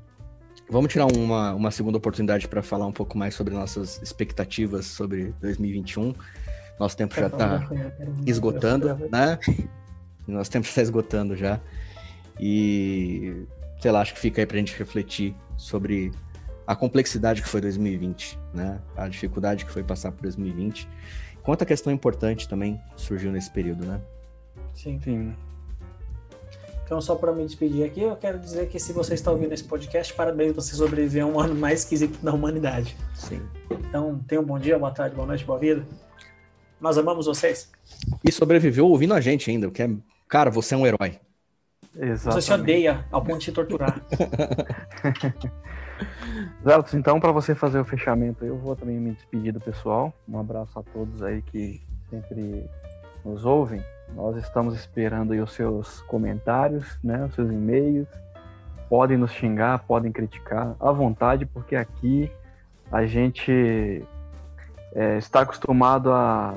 vamos 0.68 0.92
tirar 0.92 1.06
uma, 1.06 1.54
uma 1.54 1.70
segunda 1.70 1.98
oportunidade 1.98 2.48
para 2.48 2.62
falar 2.62 2.86
um 2.86 2.92
pouco 2.92 3.16
mais 3.16 3.34
sobre 3.34 3.54
nossas 3.54 4.00
expectativas 4.02 4.86
sobre 4.86 5.34
2021. 5.40 6.14
Nosso 6.78 6.96
tempo 6.96 7.14
já 7.14 7.30
falar 7.30 7.68
tá 7.68 7.74
esgotando, 8.26 8.94
né? 9.10 9.38
Nosso 10.26 10.50
tempo 10.50 10.66
está 10.66 10.82
esgotando 10.82 11.36
já. 11.36 11.60
E 12.38 13.46
sei 13.80 13.90
lá, 13.90 14.00
acho 14.00 14.14
que 14.14 14.20
fica 14.20 14.42
aí 14.42 14.46
pra 14.46 14.58
gente 14.58 14.76
refletir 14.76 15.34
sobre 15.56 16.10
a 16.66 16.74
complexidade 16.74 17.40
que 17.40 17.48
foi 17.48 17.60
2020, 17.60 18.38
né? 18.52 18.80
A 18.96 19.08
dificuldade 19.08 19.64
que 19.64 19.70
foi 19.70 19.84
passar 19.84 20.12
por 20.12 20.22
2020. 20.22 20.88
Quanta 21.42 21.64
questão 21.64 21.92
importante 21.92 22.48
também 22.48 22.80
surgiu 22.96 23.30
nesse 23.30 23.50
período, 23.50 23.86
né? 23.86 24.00
Sim. 24.74 25.00
Sim. 25.00 25.34
Então, 26.86 27.00
só 27.00 27.16
para 27.16 27.32
me 27.32 27.44
despedir 27.44 27.84
aqui, 27.84 28.00
eu 28.00 28.14
quero 28.14 28.38
dizer 28.38 28.68
que 28.68 28.78
se 28.78 28.92
você 28.92 29.14
está 29.14 29.32
ouvindo 29.32 29.52
esse 29.52 29.64
podcast, 29.64 30.14
parabéns, 30.14 30.54
você 30.54 30.76
sobreviveu 30.76 31.26
a 31.26 31.30
um 31.30 31.40
ano 31.40 31.56
mais 31.56 31.80
esquisito 31.80 32.16
da 32.22 32.32
humanidade. 32.32 32.96
Sim. 33.12 33.42
Então, 33.68 34.20
tenha 34.28 34.40
um 34.40 34.44
bom 34.44 34.56
dia, 34.56 34.78
boa 34.78 34.92
tarde, 34.92 35.16
boa 35.16 35.26
noite, 35.26 35.44
boa 35.44 35.58
vida. 35.58 35.84
Nós 36.80 36.96
amamos 36.96 37.26
vocês. 37.26 37.72
E 38.24 38.30
sobreviveu 38.30 38.86
ouvindo 38.86 39.14
a 39.14 39.20
gente 39.20 39.50
ainda, 39.50 39.66
o 39.66 39.72
que 39.72 39.82
é. 39.82 39.90
Cara, 40.28 40.48
você 40.48 40.74
é 40.74 40.78
um 40.78 40.86
herói. 40.86 41.18
Você 41.92 42.40
se 42.40 42.52
odeia 42.52 43.04
ao 43.10 43.20
ponto 43.20 43.40
de 43.40 43.46
se 43.46 43.52
torturar. 43.52 44.00
Zelos, 46.62 46.94
então, 46.94 47.18
para 47.18 47.32
você 47.32 47.52
fazer 47.52 47.80
o 47.80 47.84
fechamento, 47.84 48.44
eu 48.44 48.56
vou 48.56 48.76
também 48.76 48.96
me 48.96 49.10
despedir 49.10 49.52
do 49.52 49.60
pessoal. 49.60 50.14
Um 50.28 50.38
abraço 50.38 50.78
a 50.78 50.84
todos 50.84 51.20
aí 51.20 51.42
que 51.42 51.82
sempre 52.10 52.64
nos 53.24 53.44
ouvem. 53.44 53.82
Nós 54.14 54.36
estamos 54.36 54.74
esperando 54.74 55.32
os 55.32 55.52
seus 55.52 56.00
comentários, 56.02 56.98
né, 57.02 57.24
os 57.24 57.34
seus 57.34 57.50
e-mails. 57.50 58.08
Podem 58.88 59.16
nos 59.16 59.32
xingar, 59.32 59.80
podem 59.80 60.12
criticar 60.12 60.76
à 60.78 60.92
vontade, 60.92 61.44
porque 61.44 61.74
aqui 61.74 62.30
a 62.90 63.04
gente 63.04 64.04
é, 64.94 65.18
está 65.18 65.40
acostumado 65.40 66.12
a 66.12 66.54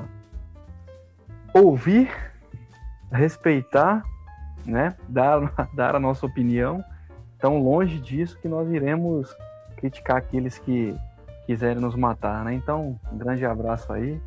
ouvir, 1.53 2.09
respeitar, 3.11 4.03
né, 4.65 4.95
dar, 5.07 5.53
dar 5.73 5.95
a 5.95 5.99
nossa 5.99 6.25
opinião 6.25 6.83
tão 7.39 7.57
longe 7.57 7.99
disso 7.99 8.37
que 8.39 8.47
nós 8.47 8.69
iremos 8.69 9.35
criticar 9.75 10.17
aqueles 10.17 10.59
que 10.59 10.95
quiserem 11.45 11.81
nos 11.81 11.95
matar, 11.95 12.43
né? 12.43 12.53
Então, 12.53 12.99
um 13.11 13.17
grande 13.17 13.45
abraço 13.45 13.91
aí 13.91 14.21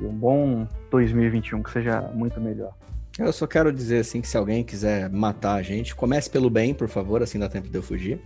e 0.00 0.04
um 0.04 0.12
bom 0.12 0.66
2021 0.90 1.62
que 1.62 1.70
seja 1.70 2.00
muito 2.14 2.40
melhor. 2.40 2.74
Eu 3.18 3.32
só 3.32 3.46
quero 3.46 3.72
dizer 3.72 4.00
assim 4.00 4.20
que 4.20 4.28
se 4.28 4.36
alguém 4.36 4.62
quiser 4.62 5.08
matar 5.08 5.54
a 5.54 5.62
gente, 5.62 5.94
comece 5.94 6.28
pelo 6.28 6.50
bem, 6.50 6.74
por 6.74 6.86
favor, 6.86 7.22
assim 7.22 7.38
dá 7.38 7.48
tempo 7.48 7.68
de 7.68 7.74
eu 7.76 7.82
fugir. 7.82 8.20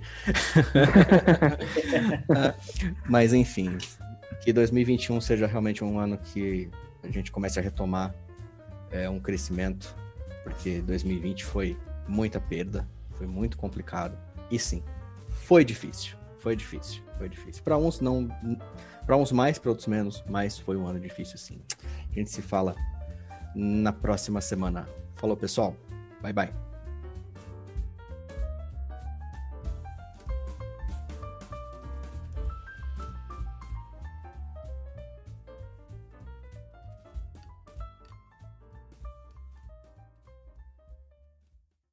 Mas 3.09 3.33
enfim, 3.33 3.79
que 4.41 4.53
2021 4.53 5.21
seja 5.21 5.47
realmente 5.47 5.85
um 5.85 5.99
ano 5.99 6.19
que 6.19 6.69
a 7.05 7.09
gente 7.09 7.31
comece 7.31 7.61
a 7.61 7.63
retomar 7.63 8.13
é, 8.91 9.09
um 9.09 9.21
crescimento, 9.21 9.95
porque 10.43 10.81
2020 10.81 11.45
foi 11.45 11.77
muita 12.09 12.41
perda, 12.41 12.85
foi 13.13 13.29
muito 13.29 13.57
complicado. 13.57 14.19
E 14.51 14.59
sim, 14.59 14.83
foi 15.29 15.65
difícil, 15.65 16.17
foi 16.41 16.57
difícil, 16.57 17.01
foi 17.17 17.29
difícil. 17.29 17.63
Para 17.63 17.77
uns 17.77 18.01
não, 18.01 18.29
para 19.07 19.17
uns 19.17 19.33
mais, 19.33 19.59
para 19.59 19.71
outros 19.71 19.89
menos, 19.89 20.23
mas 20.29 20.59
foi 20.59 20.77
um 20.77 20.87
ano 20.87 21.01
difícil 21.01 21.39
sim. 21.39 21.61
A 22.11 22.15
gente 22.15 22.31
se 22.31 22.43
fala 22.43 22.75
na 23.55 23.93
próxima 23.93 24.41
semana. 24.41 24.89
Falou, 25.17 25.37
pessoal. 25.37 25.75
Bye 26.23 26.33
bye. 26.33 26.70